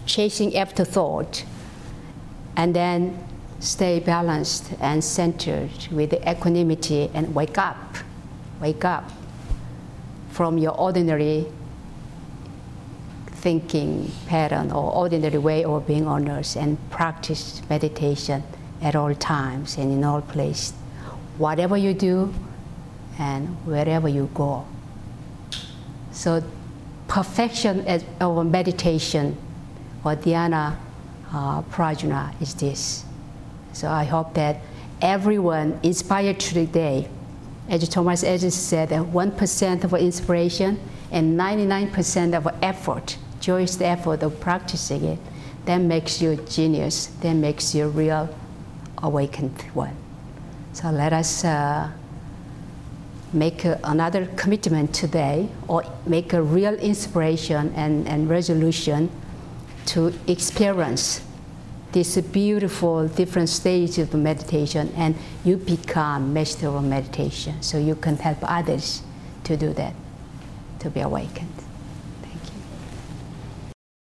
chasing 0.05 0.55
after 0.55 0.85
thought, 0.85 1.43
and 2.55 2.75
then 2.75 3.19
stay 3.59 3.99
balanced 3.99 4.71
and 4.79 5.03
centered 5.03 5.87
with 5.91 6.13
equanimity 6.27 7.09
and 7.13 7.33
wake 7.33 7.57
up, 7.57 7.95
wake 8.61 8.85
up 8.85 9.11
from 10.29 10.57
your 10.57 10.77
ordinary 10.77 11.47
thinking 13.27 14.11
pattern 14.27 14.71
or 14.71 14.91
ordinary 14.93 15.37
way 15.37 15.63
of 15.63 15.85
being 15.87 16.07
on 16.07 16.27
earth 16.29 16.55
and 16.55 16.77
practice 16.89 17.61
meditation 17.69 18.43
at 18.81 18.95
all 18.95 19.13
times 19.15 19.77
and 19.77 19.91
in 19.91 20.03
all 20.03 20.21
places, 20.21 20.73
whatever 21.37 21.77
you 21.77 21.93
do 21.93 22.33
and 23.17 23.47
wherever 23.65 24.09
you 24.09 24.29
go. 24.33 24.65
So, 26.11 26.43
perfection 27.07 27.85
of 28.19 28.45
meditation 28.47 29.37
or 30.05 30.15
dhyana 30.15 30.77
uh, 31.33 31.61
prajna 31.63 32.39
is 32.41 32.53
this. 32.53 33.03
So, 33.73 33.89
I 33.89 34.05
hope 34.05 34.33
that 34.35 34.61
everyone 35.01 35.79
inspired 35.83 36.39
today 36.39 37.09
as 37.67 37.87
Thomas 37.89 38.23
Edison 38.23 38.51
said, 38.51 38.89
1% 38.89 39.83
of 39.83 39.93
inspiration 39.95 40.79
and 41.11 41.39
99% 41.39 42.35
of 42.35 42.47
effort, 42.61 43.17
joyous 43.39 43.81
effort 43.81 44.21
of 44.21 44.39
practicing 44.39 45.03
it, 45.03 45.19
that 45.65 45.79
makes 45.79 46.21
you 46.21 46.31
a 46.31 46.35
genius, 46.35 47.07
that 47.21 47.33
makes 47.33 47.73
you 47.73 47.85
a 47.85 47.89
real 47.89 48.29
awakened 48.99 49.59
one. 49.73 49.95
So 50.73 50.91
let 50.91 51.11
us 51.11 51.43
uh, 51.43 51.89
make 53.33 53.65
a, 53.65 53.79
another 53.83 54.27
commitment 54.35 54.93
today 54.93 55.49
or 55.67 55.83
make 56.05 56.33
a 56.33 56.43
real 56.43 56.75
inspiration 56.75 57.73
and, 57.75 58.07
and 58.07 58.29
resolution 58.29 59.09
to 59.85 60.13
experience 60.27 61.21
this 61.91 62.17
beautiful 62.17 63.07
different 63.07 63.49
stage 63.49 63.97
of 63.97 64.13
meditation 64.13 64.91
and 64.95 65.15
you 65.43 65.57
become 65.57 66.33
master 66.33 66.67
of 66.67 66.83
meditation. 66.83 67.61
So 67.61 67.77
you 67.77 67.95
can 67.95 68.17
help 68.17 68.39
others 68.41 69.01
to 69.45 69.55
do 69.55 69.73
that 69.73 69.93
to 70.79 70.89
be 70.89 70.99
awakened 70.99 71.64